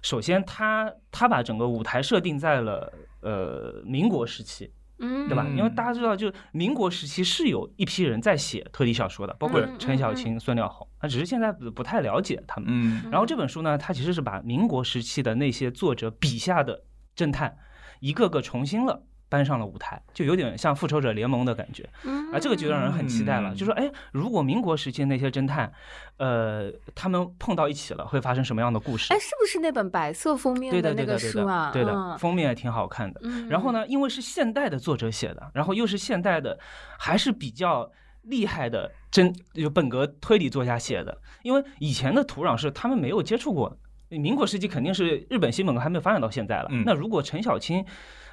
[0.00, 5.44] 首先他他把整个舞台设定在了呃民国时期，嗯，对吧？
[5.46, 12.68] 嗯因为大家知道，就民国时期是有一批人在写推理小说的，包括嗯陈小青、孙了红，他只是现在不不太了解他们。
[12.70, 16.84] 嗯然后这本书呢，它其实是把民国时期的那些作者笔下的
[17.14, 17.58] 侦探，
[18.00, 21.88] 一个个重新了搬上了舞台，就有点像复仇者联盟的感觉
[22.30, 23.54] 啊，这个就让人很期待了。
[23.54, 25.72] 嗯就说，哎，如果民国时期那些侦探，
[26.18, 29.18] 呃，他们碰到一起了，会发生什么样的故事哎，？
[29.18, 31.68] 是不是那本白色封面对的，那对的，对个书啊？
[31.68, 33.20] 的，对的，嗯封面也挺好看的。
[33.24, 36.58] 嗯，然后呢，因为是现代的作者写的，然后又是现代的，
[36.98, 37.90] 还是比较
[38.24, 41.16] 厉害的真有本格推理作家写的。
[41.42, 43.78] 因为以前的土壤是他们没有接触过，
[44.08, 46.68] 民国时期肯定是日本新本格还没有发展到现在了。
[46.70, 47.84] 嗯那如果陈小青，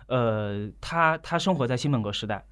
[0.09, 2.43] 呃，他他生活在新本格时代，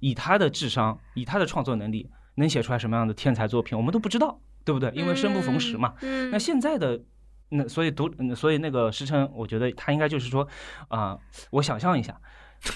[0.00, 4.90] 以他的智商，以他的创作能力，能写出来什么样的天才作品，我们都不知道，对不对？
[4.94, 5.94] 因为生不逢时嘛。
[6.02, 7.00] 嗯，那现在的
[7.48, 10.46] 那所以读，嗯所以那个石晨，我觉得他应该就是说，
[10.88, 11.18] 啊、
[11.50, 12.20] 我想象一下，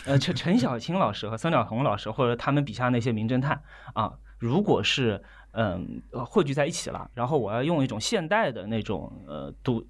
[0.06, 3.62] 呃，陈陈小青老师和孙晓红老师，或者他们笔下那些名侦探
[3.94, 5.22] 啊，如果是
[5.52, 9.86] 嗯、呃汇聚在一起了，然后我要用一种现代的那种呃读。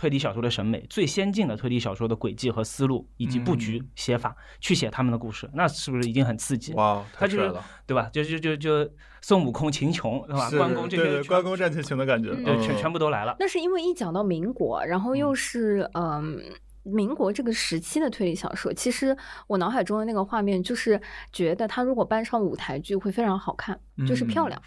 [0.00, 6.72] 推理小说的审美，最先进的推理小说的轨迹和思路以及布局写法，去写他们的故事，那是不是已经很刺激？
[6.72, 8.08] 哇，他就是太帅了，对吧？
[8.10, 8.90] 就就就就
[9.20, 10.48] 孙悟空、秦琼，是吧？
[10.48, 13.36] 是关公这对对些关公战秦琼的感觉，嗯对，全嗯全部都来了。
[13.38, 16.40] 那是因为一讲到民国，然后又是嗯。
[16.82, 19.14] 民国这个时期的推理小说，其实
[19.46, 20.98] 我脑海中的那个画面就是
[21.30, 23.78] 觉得它如果搬上舞台剧会非常好看，
[24.08, 24.60] 就是漂亮，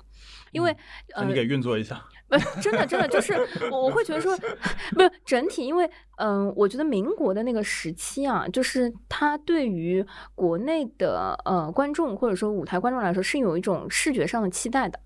[0.52, 0.74] 因为
[1.16, 2.06] 呃你给运作一下，
[2.38, 3.34] 不，真的真的就是
[3.72, 4.36] 我我会觉得说，
[4.94, 10.06] 不是整体，因为嗯、我觉得民国的那个时期啊，就是它对于
[10.36, 15.00] 国内的呃观众或者说舞台观众来说是有一种视觉上的期待的。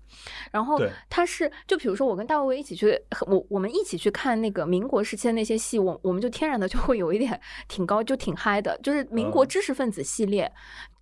[0.50, 10.50] 然后他是就比如说我跟大卫一起去，我我们一起去看那个民国时期的那些戏，我我们就天然的 就会有一点挺高，就挺嗨的，就是民国嗯知识分子系列。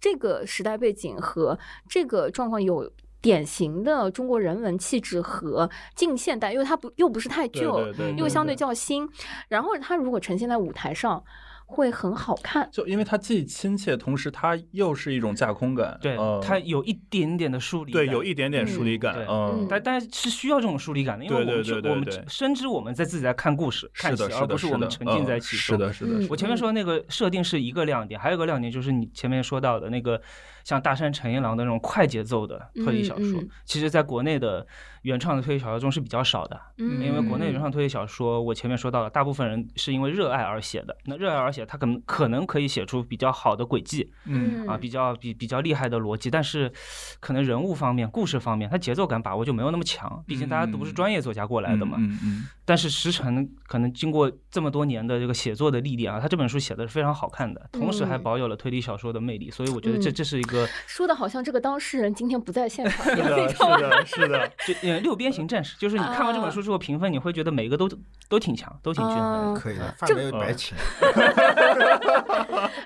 [0.01, 1.59] 这个时代背景和
[1.89, 9.09] 这个状况有典型的中国人文气质和近现代，因为它不又不是太旧，对对，又相对对较新，
[9.49, 11.23] 然后它如果呈现在舞台上，
[11.69, 12.69] 会很好看。
[12.71, 25.59] 就因为它既亲切，同时它又是一种架空感，对，嗯它有一点点的疏离感，对有一点点疏离感对，嗯，但但是需要这种疏离感的，因为我对对们去我们对对对深知我们在自己在看故事、看戏，是的，而不是我们沉浸在嗯其中。
[25.59, 30.23] 是的，是的，嗯是的我前面说那个设定是一个亮点，还有一个亮点就是你前面说到的那个
[30.67, 34.67] 像大山诚一郎的那种快节奏的推理小说嗯嗯，其实在国内的
[35.03, 36.61] 原创的推理小说中是比较少的。
[36.79, 40.97] 嗯，因为国内原创推理小说，我前面说到了，大部分人是因为热爱而写的。
[41.05, 46.73] 那热爱而写，他可能可能可以写出比较好的轨迹嗯啊，比较比比较厉害的逻辑，但是
[47.21, 50.21] 可能人物方面、故事方面，他节奏感把握就没有那么强。
[50.27, 51.97] 毕竟大家都不是专业作家过来的嘛。
[52.01, 60.56] 嗯嗯但是石城可能经过这么多年的这个写作的历练啊，他这本书写的是非常好看的，同时还嗯保有了推理小说的魅力，所以我觉得这嗯这是一个
[60.87, 63.77] 说的好像这个当事人今天不在现场一样，是的，你知道吗？
[63.79, 67.89] 是的， 是的，就呃六边形战士，就是你看完这本书之后评分，你会觉得每个都
[68.29, 70.77] 都挺强，都挺均衡可以的，这范围白请。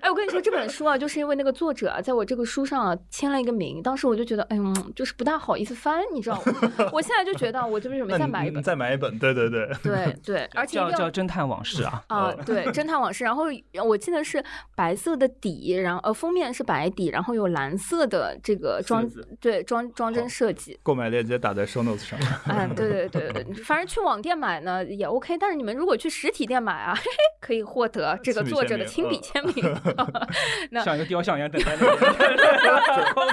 [0.01, 6.91] 哎，我跟你说这本书啊，就是因为那个作者啊，在我这个书上啊签了一个名，当时我就觉得，哎呦，就是不大好意思翻，你知道吗？
[6.93, 8.63] 我现在就觉得，我就是准备那你你再买一本。
[8.63, 13.25] 再买一本，对对对，对对，而且叫叫侦探往事啊，啊，对，侦探往事。
[13.25, 13.45] 然后
[13.85, 14.43] 我记得是
[14.75, 20.79] 白色的底，然后呃封面是白底，然后有蓝色的这个装字对装装帧设计。
[20.83, 22.19] 购买链接打在 show notes 上。
[22.47, 29.77] 嗯，对对对对， 反正去网店买呢也 OK，但是你们如果去实体店买啊，嘿嘿，可以获得这个作者的亲笔签名。
[30.71, 32.01] 那像一个雕像一样等在那里。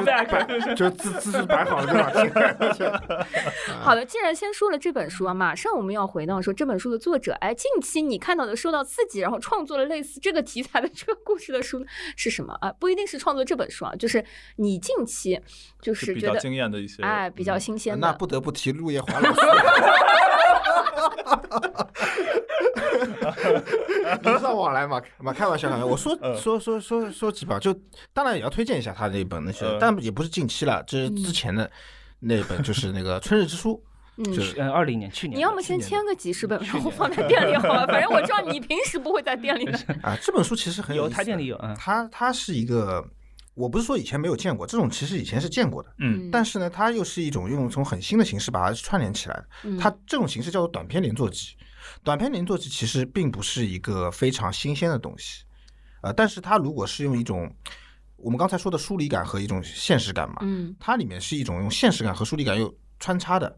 [0.07, 2.29] 摆就姿姿势摆好了对
[2.89, 3.25] 吧？
[3.81, 12.71] 好的，既然先说了这本书啊，马上我们要回到说这本书的作者，哎，近期你看到的受到刺激，然后创作了类似这个题材的这个故事的书是什么啊？
[12.79, 14.23] 不一定是创作这本书啊，就是
[14.55, 15.39] 你近期
[15.81, 19.41] 就是比较觉得惊艳的一些，哎比较嗯新鲜的，那不得不提陆夜华老师。
[24.23, 25.85] 礼尚往来嘛，嘛开玩笑，开玩笑。
[25.85, 27.75] 我说嗯说说说说几本，就
[28.13, 31.69] 当然也要推荐一下他那本那些嗯，但也不是近期了，这是之前的
[32.19, 33.73] 那本，就是那个《春日之书》。
[34.17, 34.23] 嗯。
[34.33, 35.37] 就是嗯，二零年去年。
[35.37, 37.85] 你要么先签个几十本，然后放在店里好了。
[37.85, 39.77] 反正我知道你 平时不会在店里的。
[40.01, 43.05] 啊，这本书其实很意思有他店里有嗯它它是一个，
[43.57, 49.47] 我不是说以前没有见过，这种其实以前是见过的，嗯但是呢，它又是一种用从很新的形式把它串联起来的。
[49.63, 51.55] 嗯它这种形式叫做短篇连作集。
[52.03, 55.43] 短篇连作集其实并不是一个非常新鲜的东西，
[56.01, 57.51] 呃，但是它如果是用一种
[58.15, 63.57] 我们刚才说的疏离感和一种现实感嘛，嗯它里面是一种用现实感和疏离感又穿插的。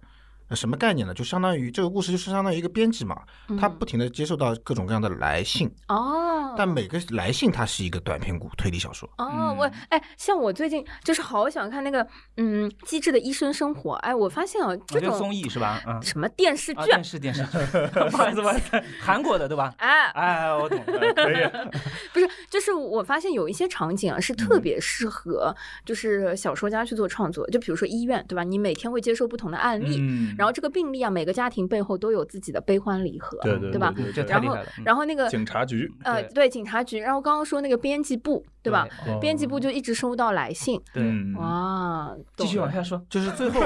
[0.50, 1.14] 呃什么概念呢？
[1.14, 3.16] 就相当于这个故事就是相当于一个编辑嘛，
[3.60, 9.10] 他嗯不停的接受到各种各样的来信，哦，但每个来信它是一个短篇故推理小说。
[9.18, 12.06] 哦，我哎，像我最近就是好想看那个
[12.38, 15.82] 嗯《机智的医生生活》，哎，我发现啊，这这个种综艺是吧？
[15.88, 17.58] 嗯，什么电视啊，剧，电视电视剧，
[18.10, 19.74] 不好意思不好意思，韩国的对吧？
[19.78, 21.00] 哎，哎，我懂了。
[21.00, 21.44] 哎可以，
[22.14, 28.44] 不是，就是我发现有一些场景啊是特别适合就是小说家去做创作，就比如说医院，对吧？
[28.44, 33.94] 你每天会接受不同的案例，嗯，然后这个病例啊，每个家庭背后都有自己的悲欢离合，对对吧？
[34.26, 38.88] 然后然后那个警察局，呃，对对警察局，然后刚刚说那个编辑部，对吧？
[39.22, 43.02] 编辑部就一直收到来信，对，嗯，哇，继续往下说。
[43.10, 43.62] 就是最后，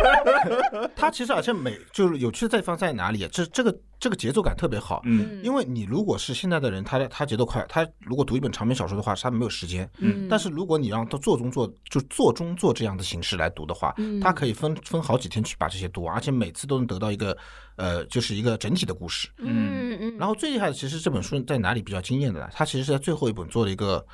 [0.94, 3.26] 他其实而且每就是有趣的地方在哪里？
[3.32, 5.00] 这这个这个节奏感特别好。
[5.04, 9.88] 嗯因为你如果是现在的人，他他节奏快，他如果读一本长篇小说的话，他没有时间。
[9.98, 17.36] 嗯，但是如果你让他做中做，就做中做这样的形式来读的话，嗯他可以分分好几天去把这些读完，而且每次都能得到一个
[17.76, 19.28] 呃，就是一个整体的故事。
[19.38, 22.48] 嗯嗯，然后最厉害的其实这本书在哪里比较惊艳的呢？
[22.52, 24.04] 它其实是在最后一本做了一个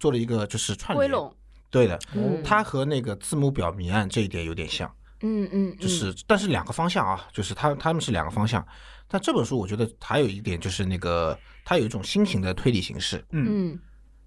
[0.00, 1.32] 做了一个就是串联，归拢，
[1.70, 4.92] 对的，嗯它和那个字母表谜案这一点有点像。
[5.22, 8.66] 嗯嗯，就是，但是两个方向啊，就是它他们是两个方向。
[9.06, 13.18] 但这本书我觉得还有一点就是那个，它有一种新型的推理形式。
[13.30, 13.78] 嗯嗯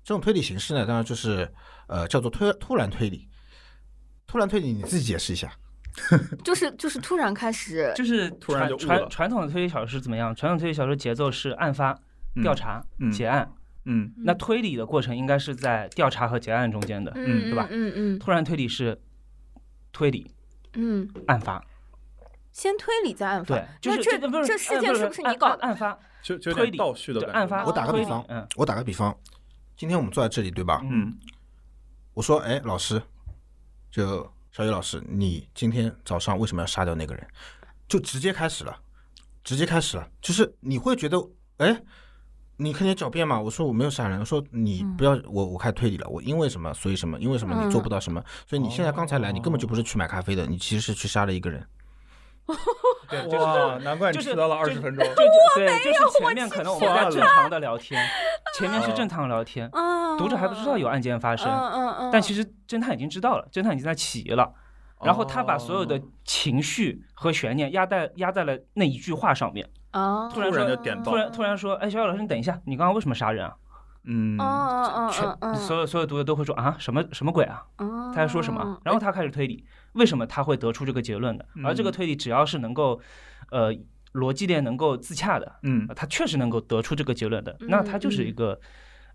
[0.04, 1.52] 这种推理形式呢，当然就是
[1.88, 3.28] 呃叫做推突然推理。
[4.28, 5.52] 突然推理你自己解释一下。
[6.12, 10.36] 嗯， 就是就是突然开始，就是突然就传传传统的推理小说是怎么样？
[10.36, 11.92] 传统推理小说节奏是案发、
[12.36, 13.48] 嗯调查、嗯结案，
[13.86, 17.12] 嗯那推理的过程应该是在调查和结案中间的。
[17.16, 19.02] 嗯对吧嗯嗯突然推理是
[19.92, 20.32] 推理
[20.74, 21.64] 嗯，案发，
[22.52, 25.62] 先推理再案发对，，就那这是这不是这事呃件是不是你搞的？
[25.62, 27.34] 案发就就推理倒叙的感觉。
[27.34, 29.16] 对案发我打个比方嗯我打个比方，
[29.78, 30.82] 今天我们坐在这里，对吧？
[30.84, 31.14] 嗯
[32.14, 33.02] 我说，哎，老师，
[33.92, 37.28] 就小雨老师，你今天早上为什么要杀掉那个人？
[37.88, 38.80] 就直接开始了，
[39.44, 41.18] 直接开始了，就是你会觉得，
[41.58, 41.82] 哎，
[42.58, 43.40] 你看你狡辩嘛？
[43.40, 51.66] 我说我没有杀人，我说你不要，我我开始推理了，我因为什么，所以什么，因为什么你做不到什么，所以你现在刚才来，你根本就不是去买咖啡的，你其实是去杀了一个人。
[53.10, 55.04] 对，就是哇，难怪你迟到了二就十分钟。
[55.06, 55.14] 就
[55.56, 58.06] 对，就是前面可能我们在正常的聊天，
[58.58, 64.54] 前面是正常聊天，啊，读者还不知道有案件发生，嗯嗯嗯，但其实侦探已经知道了，侦探已经在起疑了。
[65.02, 73.56] 然后他把所有的情绪和悬念压在压在了那一句话上面，啊，突然突然说就点到突然突然说，哎，小小老师，你等一下，你刚刚为什么杀人啊？
[74.06, 77.64] 嗯哦哦全哦哦，所有所有读者都会说啊，什么什么鬼啊？
[77.78, 78.78] 哦他在说什么？
[78.84, 79.64] 然后他开始推理，
[79.94, 81.46] 为什么他会得出这个结论的？
[81.64, 83.00] 而这个嗯推理只要是能够，
[83.50, 83.74] 呃，
[84.14, 88.60] 逻辑链能够自洽的，嗯他确实能够得出这个结论的，那他就是一个，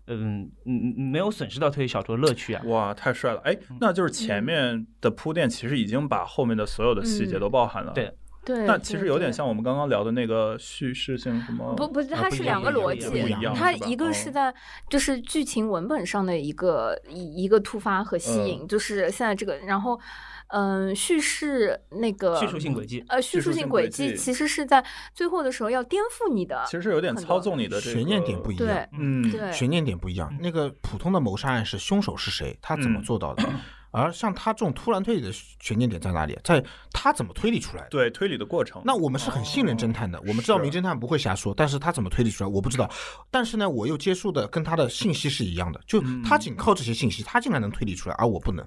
[0.07, 2.63] 嗯嗯嗯，没有损失到推理小说的乐趣啊。
[2.65, 3.39] 哇，太帅了！
[3.43, 7.91] 哎，嗯那就是前面的铺垫其实已经把后面的所有的细节嗯都包含了。
[7.93, 8.11] 对
[8.43, 9.31] 对，那其实有点。
[9.31, 11.75] 像我们刚刚聊的那个叙事性什么？
[11.75, 14.53] 不不，它是两个逻不一样不一辑样，它一个是在
[14.89, 19.99] 就是剧情文本上的一个一一个突发和吸引，就是现在这个，然后
[20.47, 24.83] 嗯，叙事那个叙述性轨迹，呃，叙述性轨迹迹其实是在
[25.13, 28.87] 最后的时候要颠覆你的，其实是有点操纵你的悬念点不一样对。
[28.93, 30.35] 嗯，对，悬念点不一样。
[30.41, 33.43] 那个普通的谋杀案是凶手是谁，他怎么嗯做到的？
[33.91, 36.37] 而像他这种突然推理的悬念点在哪里？
[36.43, 36.63] 在
[36.93, 37.89] 他怎么推理出来的？
[37.89, 38.81] 对推理的过程。
[38.85, 42.89] 那我们是很信任侦探的，我们知道名侦探不会瞎说，但是他怎么推理出来，我不知道。
[43.31, 48.65] 但是呢，我又接触的跟他的信息是一样的，就他仅靠这些信息，他竟然能推理出来，而我不能，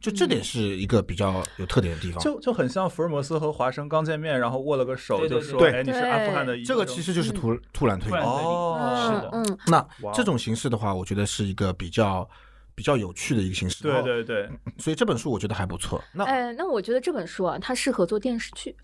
[0.00, 2.22] 就这点是一个比较有特点的地方。
[2.22, 5.70] 就就很像福尔摩斯和华生刚见面，然后握了个手，就说：“对。
[5.72, 8.18] 哎，你是阿富汗的一这个其实就是突突然推理。
[8.24, 9.30] 哦是的。
[9.32, 9.44] 嗯。
[9.44, 12.28] 嗯那这种形式的话，我觉得是一个比较
[12.74, 13.82] 比较有趣的一个形式。
[13.82, 14.48] 对对对，
[14.78, 16.02] 所以这本书我觉得还不错。
[16.12, 18.74] 那哎，那我觉得这本书啊，它适合做电视剧。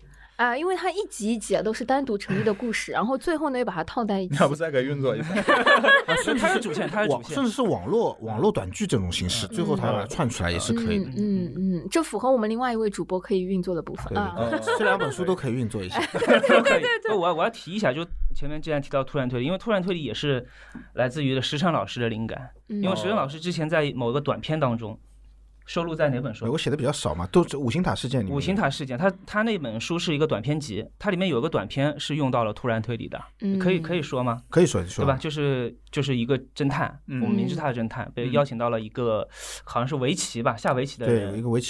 [0.41, 4.39] 啊、因为它一集一集啊都是单独成立的故事，然后最后呢又把它套在一起你。
[4.39, 5.29] 要不再给运作一下？
[6.07, 11.09] 啊 甚至它是主线它是主网，线甚至是网络网络短剧这种形式，最后他把它串出来也是可以的。
[11.11, 14.35] 嗯嗯嗯，这符合我们另外一位主播可以运作的部分啊。
[14.49, 15.99] 对对，这两本书都可以运作一下。
[16.01, 16.83] 都可以。
[17.07, 18.03] 不我要我要提一下，就
[18.35, 20.43] 前面既然提到突然推理，因为突然推理也是
[20.93, 24.99] 来自于石川老师的灵感，嗯因为石川老师之前在某个短片当中
[25.71, 26.51] 收录在哪本书？
[26.51, 28.35] 我写的比较少嘛，都是五星塔事件里面。
[28.35, 34.41] 五星塔事件，他他那本书是一个短篇集，它里面有一个短篇是用到了突然推理的，嗯可以可以说吗？
[34.49, 35.17] 可以说说对吧？？
[35.17, 39.25] 就是就是一个侦探，嗯我们明知他的侦探被邀请到了一个
[39.63, 41.61] 好像是围棋吧，下围棋的对，人，有一个围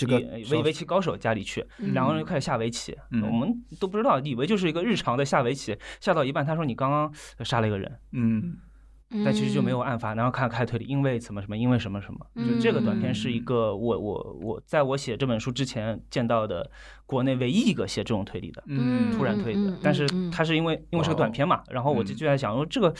[0.49, 7.14] 围围棋高手家里去，嗯两个人就开始下围棋，嗯我们都不知道，以为就是一个日常的下围棋，下到一半，他说你刚刚
[7.45, 8.58] 杀了一个人，嗯
[9.26, 16.72] 但其实就没有案发，然后看开推理，因为什么什么，因为什么什么，就这个短片是一个我我我在我写这本书之前见到的
[17.05, 18.64] 国内唯一一个写这种推理的。
[18.68, 22.93] 嗯突然推理的但是嗯它是因为因为是个短片嘛，然后我就嗯就在想说这个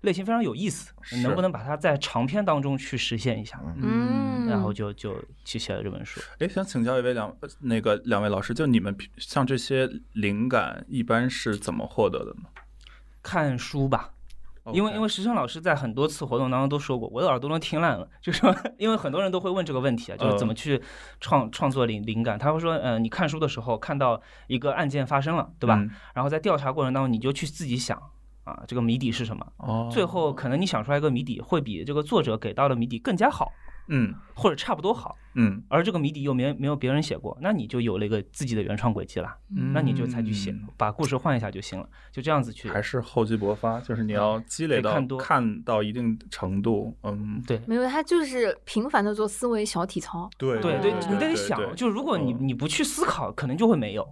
[0.00, 0.92] 类型非常有意思，
[1.22, 3.60] 能不能把它在长篇当中去实现一下？
[3.76, 5.14] 嗯，然后就就
[5.44, 6.20] 去写了这本书。
[6.38, 12.48] 哎，想请教一位两呃那个两位老师，就你们平像这些灵感一般是怎么获得的呢？
[13.22, 14.10] 看书吧，
[14.72, 20.80] 因为因为石生老师在很多次活动当中都说过，我的耳朵都听烂了， 就说因为很多人都会问这个问题啊，就是怎么去
[21.20, 22.38] 创创作灵灵感。
[22.38, 25.76] 他会说，嗯，你看书的时候看到一个案件发生了，对吧？
[25.76, 28.00] 嗯然后在调查过程当中，你就去自己想
[28.44, 29.46] 啊，这个谜底是什么？
[29.58, 33.52] 哦，最后可能你想出来一个谜底，会比这个作者给到的谜底更加好，
[33.88, 34.14] 嗯。
[34.34, 35.16] 或者差不多好。
[35.34, 35.62] 嗯。
[35.68, 42.68] 而这个谜底又没没有别人写过，那你就有了一个自己的原创轨迹了，嗯，那你就才去写，把故事换一下就行了，就这样子去。
[42.68, 50.28] 还是厚积薄发，就是你要积累到得看多看到一定程度，嗯，对，没有，他就是频繁的做思维小体操。
[50.38, 52.48] 对对对，你得想，就如果你嗯。
[52.48, 54.02] 你不去思考，可能就会没有；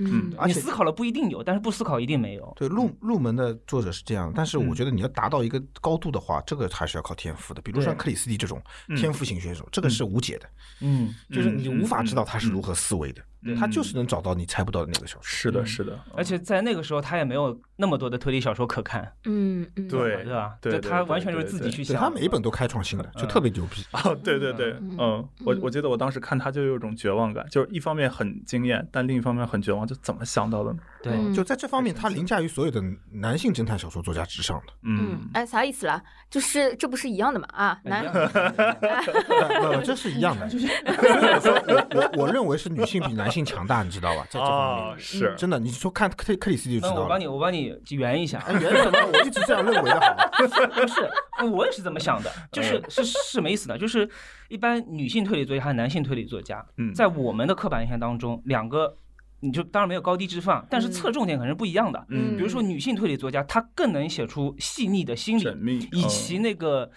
[0.00, 2.52] 嗯而且你思考了不一定有，但是不思考一定没有。
[2.56, 7.60] 对入入门的作者是这样，但是我嗯觉得你要达到一个高度的话，这个还是要靠天赋的。
[7.62, 8.96] 比如像克里斯蒂这种嗯。
[8.96, 10.48] 天赋型选手，这个是无解的，
[10.80, 12.52] 嗯，就是你无法知道他是嗯。
[12.52, 15.22] 如何思维的，嗯他就是能找到你猜不到的那个小说。
[15.22, 20.56] 是的，嗯是的，而且在那个时候，他也没有那么多的推理小说可看，嗯嗯，对对吧？
[20.60, 21.96] 对就他完全就是自己去想。
[22.00, 23.84] 他每一本都开创性的，就特别牛逼。
[23.92, 30.78] 哦，对对对，嗯嗯，我嗯我记得我当时看他就有一种绝望感，就是一方面很惊艳，但另一方面很绝望，就怎么想到的呢？
[31.02, 32.82] 对，嗯就在这方面，他凌驾于所有的
[33.12, 34.72] 男性侦探小说作家之上的。
[34.82, 36.02] 嗯，哎，啥意思啦？
[36.30, 37.46] 就是这不是一样的嘛？
[37.52, 38.04] 啊，男，
[39.84, 40.48] 这是一样的。
[40.48, 40.66] 就是
[41.94, 44.26] 我，我认为是女性比男性强大，你知道吧？
[44.28, 47.02] 在这方面，啊是，真的，你说看克克里斯蒂就知道了。
[47.04, 48.38] 我帮你，我帮你圆一下。
[48.46, 48.98] 哎，原什么？
[49.12, 50.30] 我一直这样认为的，好吗？
[50.74, 51.08] 不是，
[51.52, 53.78] 我也是这么想的，就是是是什么意思呢？
[53.78, 54.08] 就是
[54.48, 58.94] 一般女性推理作家和男性推理作家，嗯，在我们的刻板印象当中，两个
[59.40, 62.04] 你就当然没有高低之分，啊但是嗯侧重点可能是不一样的。
[62.08, 66.90] 嗯比如说女性推理作家，她更能写出细腻的心理，以及那个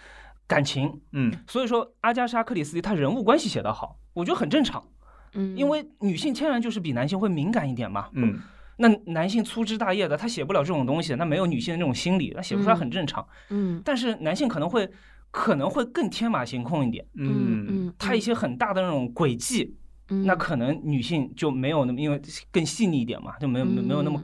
[0.46, 1.00] 感情。
[1.12, 4.82] 嗯所以说，阿加莎·克里斯蒂她人物关系写得好，我觉得很正常，
[5.34, 8.08] 嗯，因为女性天然就是比男性会敏感一点嘛。
[8.14, 8.40] 嗯
[8.78, 13.24] 那男性粗枝大叶的，他写不了这种东西，那没有女性的那种心理，他写不出来很正常。
[13.50, 14.90] 嗯但是男性可能会
[15.30, 19.76] 可能会更天马行空一点，嗯嗯，他一些很大的那种轨迹，
[20.12, 20.24] 嗯。
[20.26, 24.22] 那可能女性就没有那么，因为更细腻一点嘛，就没有没有没有那么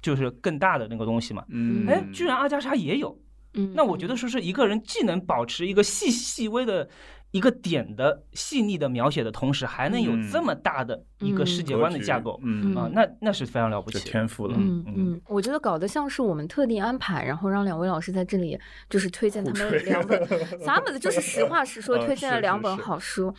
[0.00, 1.44] 就是更大的那个东西嘛。
[1.48, 3.16] 嗯，哎，居然阿加莎也有，
[3.54, 6.88] 嗯，那我觉得说是一个人既能保持一个细细微的
[7.32, 14.04] 一个点的细腻的描写的同时，还能有嗯这么大的一个世界观的架构嗯，啊，那那是非常了不起的。
[14.04, 18.58] 天赋了，嗯嗯，我觉得搞得像是我们特地安排，然后让两位老师在这里
[18.88, 20.20] 就是推荐他们两本，
[20.64, 23.34] 咱们就是实话实说，呃推荐了两本好书。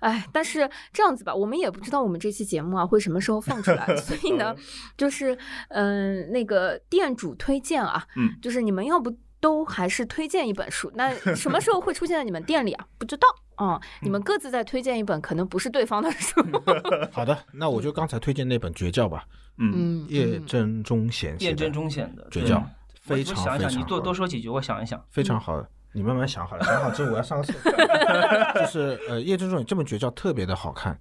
[0.00, 4.54] 哎，但是这样子吧，我们也不知道我们这期节目啊会什么时候放出来， 所以呢，
[4.96, 5.36] 就是
[5.68, 9.16] 嗯、那个店主推荐啊，嗯，就是你们要不。
[9.40, 10.90] 都还是推荐一本书。
[10.94, 12.86] 那 什么时候会出现在你们店里啊？
[12.98, 16.40] 不知道啊、你们各自再推荐一本，可能不是对方的书。
[17.10, 19.24] 好的，那我就刚才推荐那本《绝教》吧，
[19.58, 22.62] 嗯，嗯，叶嗯真中贤写的验证，中显的绝教
[23.00, 25.04] 非常非常想一想，你多多说几句，我想一想。
[25.10, 25.60] 非常好。
[25.92, 27.72] 你慢慢想好了，想好之后我要上个厕所。
[28.60, 30.96] 就是呃，叶真中这本绝教特别的好看，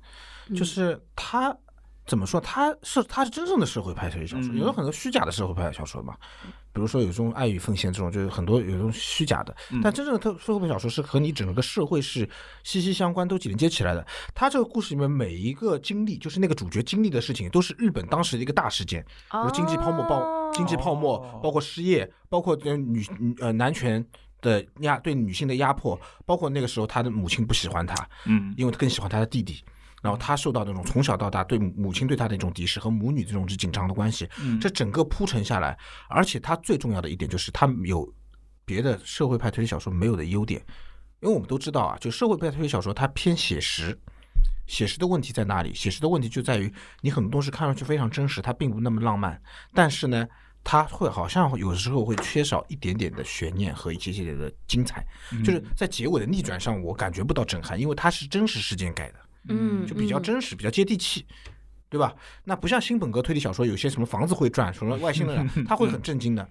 [0.56, 1.56] 就是它
[2.08, 2.40] 怎么说？
[2.40, 6.16] 他是他是真正的社会派推理小说，嗯有很多虚假的社会派小说嘛，
[6.72, 9.54] 比如说有这种爱与奉献这种，就是很多有这种虚假的，
[9.84, 12.28] 但真正的特社会派小说是和你整个社会是
[12.64, 14.08] 息息相关，都连接起来的。
[14.34, 23.06] 他这个故事里面每一个经历，就是那个主角经历的事情，都是日本当时的一个大事件，比如经济泡沫爆、经济泡沫哦，包括失业，包括女
[23.42, 24.04] 呃男权
[24.40, 29.62] 的压对女性的压迫，包括那个时候他的母亲不喜欢他，嗯因为他更喜欢他的弟弟。
[30.08, 34.58] 然后他受到那种从小到大对母亲对他的一种敌视和母女这种紧张的关系，嗯。
[34.58, 35.78] 这整个铺陈下来，
[36.08, 38.10] 而且他最重要的一点就是他有
[38.64, 40.62] 别的社会派推理小说没有的优点，
[41.20, 44.00] 因为我们都知道啊，就社会派推理小说它偏写实，
[44.66, 45.74] 写实的问题在哪里？
[45.74, 49.42] 写实的问题就在于你很多东西看上去非常真实，它并不那么浪漫，
[49.74, 50.26] 但是呢，
[50.64, 55.06] 它会好像有时候会缺少一点点的悬念和一些些的精彩，
[55.44, 59.20] 就是在结尾的逆转上，我感觉不到震撼，因为它是真实事件改的。
[59.50, 61.26] 嗯，就比较嗯真实，比较接地气，
[61.90, 62.16] 对吧？
[62.44, 66.48] 那不像新本格推理小说，有些什么房子会转，什么外星人，他会很震惊的。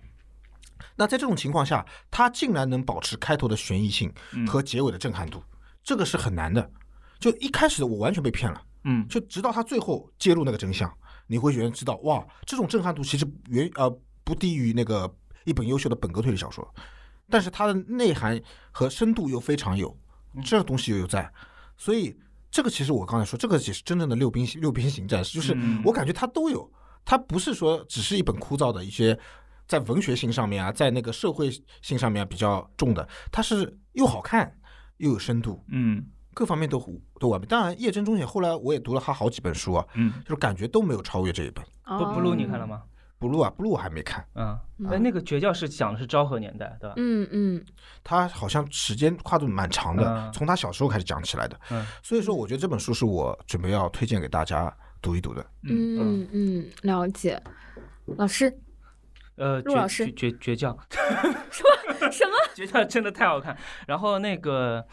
[0.95, 4.13] 那在这种情况下，他竟然能保持开头的悬疑性
[4.47, 5.43] 和结尾的震撼度，
[5.83, 6.71] 这个是很难的。
[7.19, 10.91] 就一开始我完全被骗了，嗯就直到他最后揭露那个真相，
[11.27, 13.91] 你会觉得知道哇，这种震撼度其实远呃
[14.23, 15.11] 不低于那个
[15.45, 16.67] 一本优秀的本格推理小说，
[17.31, 18.41] 但是它的内涵
[18.71, 19.97] 和深度又非常有，
[20.45, 21.31] 这个东西又有在，
[21.77, 22.15] 所以
[22.57, 26.73] 这个其实我刚才说，这个也是真正的六边六边形战士，就是嗯我感觉它都有，
[27.05, 29.19] 它不是说只是一本枯燥的一些。
[29.69, 31.51] 在文学性上面啊，在那个社会
[31.83, 34.57] 性上面、啊、比较重的，它是又好看
[34.99, 36.03] 又有深度，嗯
[36.33, 36.79] 各方面都
[37.21, 37.47] 都完美。
[37.47, 41.63] 当然，叶真中也后来我也读了他好几本书啊，嗯就是感觉都没有超越这一本。
[41.85, 42.67] 哦不不录你看了？
[42.67, 42.85] 吗？
[43.19, 46.95] 不录啊，不录我还没看，嗯，那那个绝教是讲的是昭和年代，对吧？
[46.97, 47.65] 嗯嗯
[48.05, 51.59] 他好像时间跨度蛮长的，嗯从他小时候开始讲起来的。
[51.71, 55.45] 嗯所以说，我觉得这本书是我准备要推荐给大家读一读的。
[55.63, 57.43] 嗯嗯，了解。
[58.19, 58.55] 老师，
[59.37, 60.79] 呃，绝陆老师绝绝绝教，
[62.11, 62.33] 什么？
[62.55, 63.57] 绝教真的太好看。
[63.87, 64.87] 然后那个。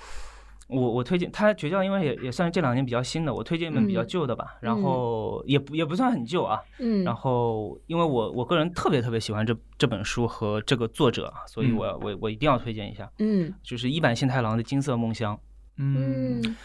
[0.67, 4.55] 我我推荐他绝教，因为也也算是这两年比较新的，我推荐一本比较嗯旧的吧。
[4.61, 6.59] 然后也不也不算很旧啊。
[6.79, 13.53] 嗯，然后因为我我个人特别特别喜欢这这本书和这个作者，所以我我我一定要推荐一下，嗯。
[13.61, 15.35] 就是一坂幸太郎的《金色梦乡》。
[15.77, 16.41] 嗯。
[16.41, 16.55] 嗯。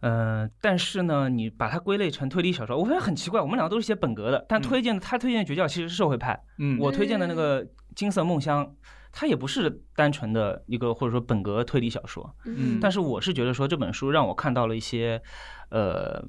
[0.00, 6.76] 呃，但是呢，你把它归类成推理小说，我发现很奇怪，我们两个都是写本格的，但推荐的他推荐的绝教其实是社会派，嗯。
[6.80, 7.64] 我推荐的那个
[7.94, 8.66] 《金色梦乡》，
[9.12, 15.22] 它也不是单纯的一个或者说本格推理小说，嗯，但是我是觉得说这本书让我看到了一些
[15.68, 16.24] 呃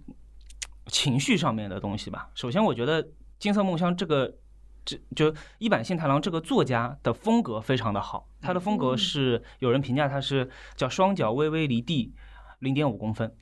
[0.88, 2.30] 情绪上面的东西吧。
[2.36, 3.02] 首先，我觉得
[3.40, 4.36] 《金色梦乡》这个
[4.84, 12.14] 这就一坂幸太郎这个作家的风格非常的好，他的风格嗯是有人评价他是叫双脚微微离地
[12.60, 13.34] 零点五公分。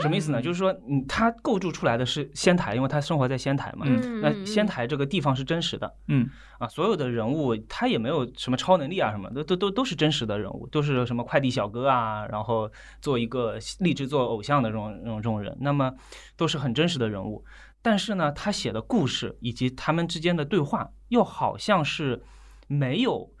[0.00, 0.40] 什么意思呢？
[0.40, 3.84] 就是说，嗯，他构筑出来的是仙台，因为他生活在仙台嘛。
[3.88, 6.28] 嗯那仙台这个地方是真实的，嗯
[6.58, 12.70] 啊，所有的人物他也没有什么超能力啊，什么都都都都是真实的人物，都是什么快递小哥啊，然后
[13.00, 15.92] 做一个立志做偶像的这种这种这种人，那么
[16.36, 17.44] 都是很真实的人物。
[17.84, 22.22] 但是呢，他写的故事以及他们之间的对话，又好像是
[22.68, 23.32] 没有，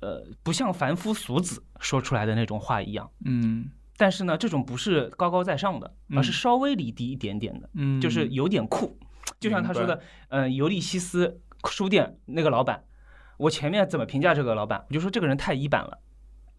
[0.00, 3.08] 呃，不像凡夫俗子说出来的那种话一样。
[3.24, 7.68] 嗯但是呢，这种不是高高在上的，而是嗯稍微离低一点点的。
[7.74, 8.96] 嗯，就是有点酷，
[9.38, 11.38] 就像他说明的，呃，尤利西斯
[11.68, 12.82] 书店那个老板，
[13.36, 15.98] 我前面怎么评价这个老板，我就说这个人太一版了。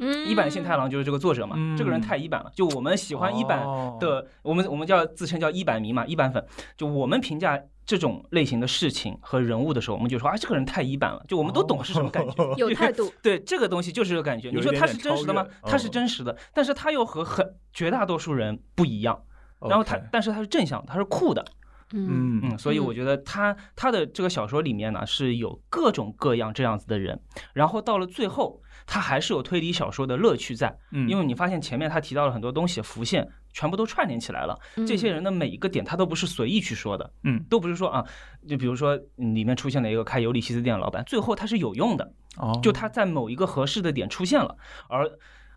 [0.03, 2.51] 嗯一版幸太郎就是这个作者嘛，这个人嗯太一版了。
[2.55, 6.45] 就我们喜欢一板哦的，我们我们叫自称叫一版迷嘛，一版粉。
[6.77, 7.59] 就我们评价
[7.91, 11.21] 这种类型的事情和人物的时候，我们就说啊，这个人太一般了。
[11.27, 12.33] 就我们都懂是什么感觉。
[12.55, 14.49] 有态度，对这个东西就是这个感觉。
[14.49, 19.21] 你说他是真实的吗他是哦真实的，但是他又和很绝大多数人不一样。
[19.67, 21.43] 然后他但是他是正向的，他是酷的。
[21.93, 27.19] 嗯嗯嗯，所以我觉得他他的这个小说里面呢是有各种各样这样子的人，
[27.51, 34.59] 然后到了最后，他还是有推理小说的乐趣在，嗯因为你发现前面他提到了很多东西浮现，全部都串联起来了。
[34.87, 38.05] 这些人的每一个点，他都不是随意去说的，嗯都不是说啊，
[38.47, 44.55] 就比如说嗯里面出现了一个开尤里西斯店的老板，最后他是有用的，哦就他在某一个合适的点出现了，
[44.87, 45.09] 而。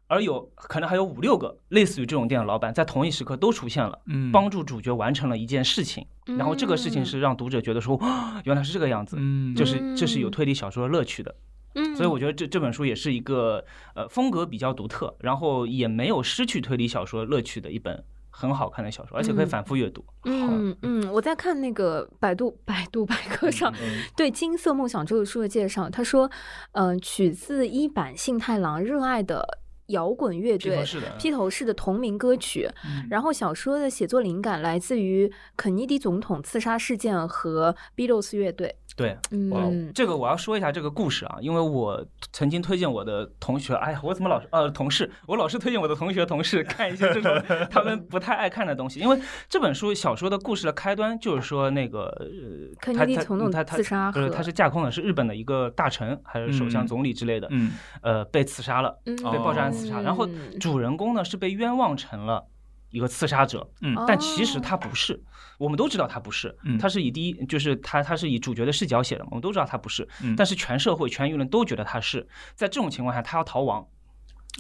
[0.07, 6.07] 而有可能还有五六个类似于这种店的老板，在同一时刻都出现了，嗯帮助主角完成了一件事情。
[6.27, 11.35] 然后这个事情是让读者觉得说，哇原来是这个样子，嗯就是这是有推理小说的乐趣的。
[11.75, 13.65] 嗯，所以我觉得这这本书也是一个
[13.95, 19.49] 呃风格比较独特，然后也没有失去推理小说乐趣的一本很好看的小说，而且可以嗯。
[19.49, 20.05] 反复阅读。
[20.25, 26.31] 嗯嗯，我在看那个百度百度百科上嗯对《金色梦想》这个书的介绍，他说，
[26.73, 30.83] 嗯、取自一坂幸太郎热爱的摇滚乐队
[31.19, 32.69] 披头士的同名歌曲。
[32.85, 33.07] 嗯。
[33.11, 38.77] 然后小说的写作灵感来自于肯尼迪总统刺杀事件和 Beatles 乐队。
[38.97, 56.87] 对，嗯，这个我要说一下这个故事啊，因为我曾经推荐我的同学，哎呀，我怎么老是呃同事，我老是推荐我的同学同事 看一些这种他们不太爱看的东西，因为这本书小说的故事的开端就是说那个呃，肯尼迪总统他他自杀不是和他是架空的，是日本的一个大臣还是首相嗯。
[56.87, 57.73] 总理之类的，嗯。
[58.01, 59.17] 呃，被刺杀了，嗯。
[59.17, 60.59] 被爆炸案刺杀，然后嗯。
[60.59, 62.47] 主人公呢是被冤枉成了
[62.91, 63.95] 一个刺杀者，嗯。
[64.07, 65.23] 但其实哦他不是，
[65.59, 70.35] 我们都知道他不是嗯，他是以第一就是他他是以主角的视角写的，我们都知道他不是，嗯。
[70.37, 73.87] 但是全社会全舆论都觉得他是，在这种情况下他要逃亡，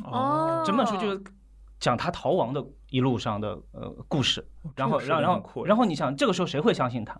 [0.04, 1.22] 哦，整本书就是
[1.78, 7.16] 讲他逃亡的一路上的呃故事，然后这个然后然后你想这个时候谁会相信他？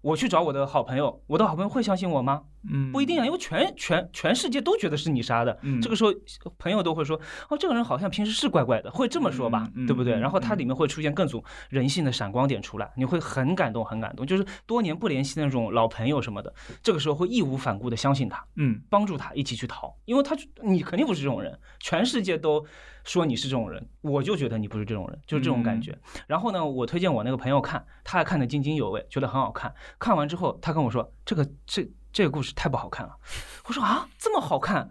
[0.00, 2.42] 我去找我的好朋友，我的好朋友会相信我吗？
[2.70, 5.58] 嗯不一定啊，因为全全全世界都觉得是你杀的。
[5.62, 6.12] 嗯这个时候
[6.58, 7.18] 朋友都会说，
[7.48, 10.14] 哦，这个人好像平时是怪怪的，会这么说吧，嗯嗯对不对？
[10.14, 14.26] 嗯然后它嗯里面会出现更种人性的闪光点出来，你会很感动，很感动。
[14.26, 16.52] 就是多年不联系的那种老朋友什么的，
[16.82, 22.62] 这个时候会义无反顾的相信他，嗯帮助他一起去逃，因为他你肯定不是这种人，全世界都
[23.04, 25.98] 说你是这种人，我就觉得你不是这种人，就是这种感觉。
[26.26, 29.74] 然后呢，我推荐我那个朋友看，他还看得津津有味，觉得很好看。
[29.98, 33.16] 看完之后，他跟我说：“这个这这个故事太不好看了。
[33.66, 34.90] ”我说：“啊，这么好看？”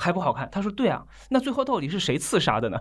[0.00, 0.48] 还不好看？
[0.52, 2.78] 他说：“对啊，那最后到底是谁刺杀的呢？”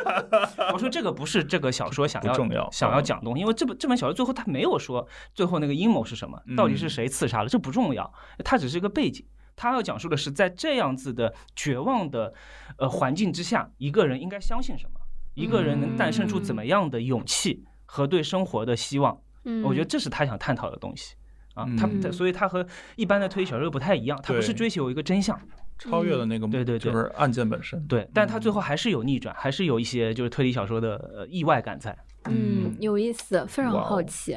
[0.72, 8.10] 我说：“这个不是这个小说想要重要想要嗯讲的东西，因为这本这本小说最后他没有说最后那个阴谋是什么，到底是嗯谁刺杀的，这不重要，
[8.42, 9.26] 它只是一个背景。
[9.56, 12.32] 他要讲述的是在这样子的绝望的
[12.78, 15.00] 呃环境之下，一个人应该相信什么，
[15.34, 19.20] 一个人能诞生出怎么样的勇气和对生活的希望。
[19.44, 21.14] 嗯我觉得这是他想探讨的东西。
[21.54, 22.66] 啊，他嗯他所以他和
[22.96, 25.40] 一般的推理小说不太一样，他不是追求一个真相，
[25.78, 27.80] 超越了那个对对对就是案件本身。
[27.86, 31.96] 对，但他最后还是有逆转，还是有一些就是推理小说的呃意外感在。
[32.30, 34.36] 嗯，有意思，非常好奇。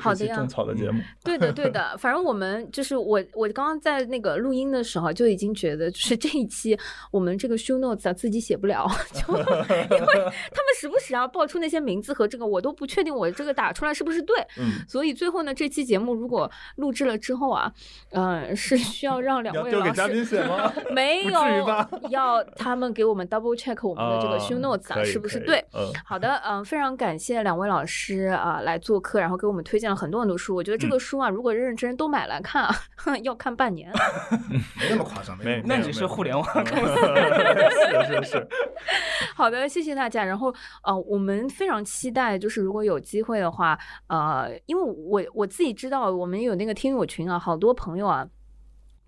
[0.00, 1.00] 好的呀是一期种草的节目。
[1.24, 6.78] 对的，对的，反正我们就是我，我刚刚在那个录音的时候就已经觉得，就是这一期
[7.10, 9.46] 我们这个 show notes 啊自己写不了，就 因为
[10.52, 17.72] 他们时不时啊爆出那些名字和这个，我都不确定我这个打出来是不是对，嗯，所以最后呢，这期节目如果录制了之后啊，
[18.10, 20.26] 呃，是 需要让两位老师。
[20.26, 20.72] 写吗？
[20.92, 21.32] 没有，
[22.10, 25.58] 要他们给我们 double check 我们的这个啊 show notes 啊，是不是对？
[25.72, 30.54] 嗯好的，嗯，非常感谢两位老师啊、来做客，然后给我们推荐了很多很多书。
[30.54, 32.74] 我觉得这个书啊，如果认认真真都买来看啊，
[33.22, 33.90] 要看半年。
[34.78, 36.94] 没那么夸张， 没那你是互联网公司，
[38.06, 38.48] 是是是，
[39.34, 40.24] 好的，谢谢大家。
[40.24, 43.78] 然后呃，我们非常期待，就是如果有机会的话，
[44.08, 48.26] 呃，因为我我自己知道，我们有那个听友群啊，好多朋友啊。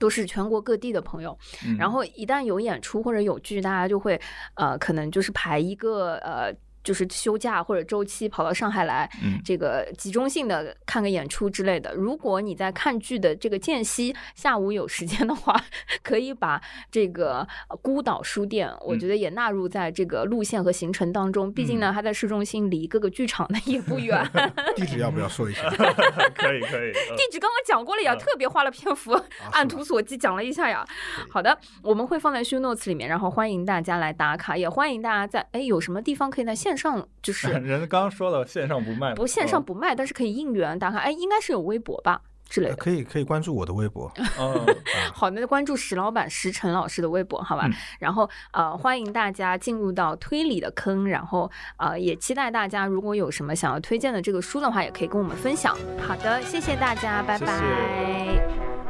[0.00, 1.36] 都是全国各地的朋友，
[1.66, 4.16] 嗯然后一旦有演出或者有剧，大家就会
[4.54, 6.54] 呃，可能就是排一个呃，
[6.88, 11.94] 就是休假或者周期跑到上海来，嗯这个集中性的看个演出之类的。
[11.94, 15.54] 如果你在看剧的这个间隙下午有时间的话，
[16.02, 16.58] 可以把
[16.90, 21.52] 这个呃孤岛书店，我嗯觉得也纳入在这个路线和行程当中。
[21.52, 24.26] 毕竟呢，它在市中心，离各个剧场呢也不远。
[24.74, 25.68] 地址要不要说一下？
[26.34, 26.90] 可以可以。
[26.90, 29.12] 嗯地址刚刚讲过了呀，嗯特别花了篇幅，
[29.52, 30.82] 按图索骥讲了一下呀。
[31.28, 40.98] 好的，我们会放在 show notes 里面，然后欢迎大家来打卡，也欢迎大家在哎有什么地方可以在线上就是 人家刚刚说了线上不卖，不线上嗯不卖，但是可以应援打卡。
[40.98, 42.76] 哎，应该是有微博吧之类的。
[42.76, 44.66] 可以可以关注我的微博，嗯，
[45.12, 47.66] 好，那关注石老板石晨老师的微博，好吧？
[47.66, 55.76] 嗯然后呃，欢迎大家进入到推理的坑，然后呃，也期待大家如果有什么想要推荐的这个书的话，也可以跟我们分享。
[56.00, 57.58] 好的，谢谢大家，拜谢拜。
[57.58, 57.62] 谢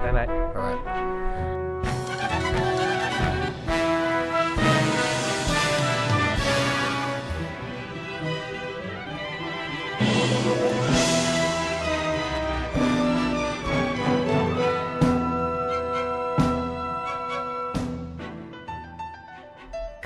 [0.02, 0.27] 拜拜。
[0.27, 1.58] 拜拜。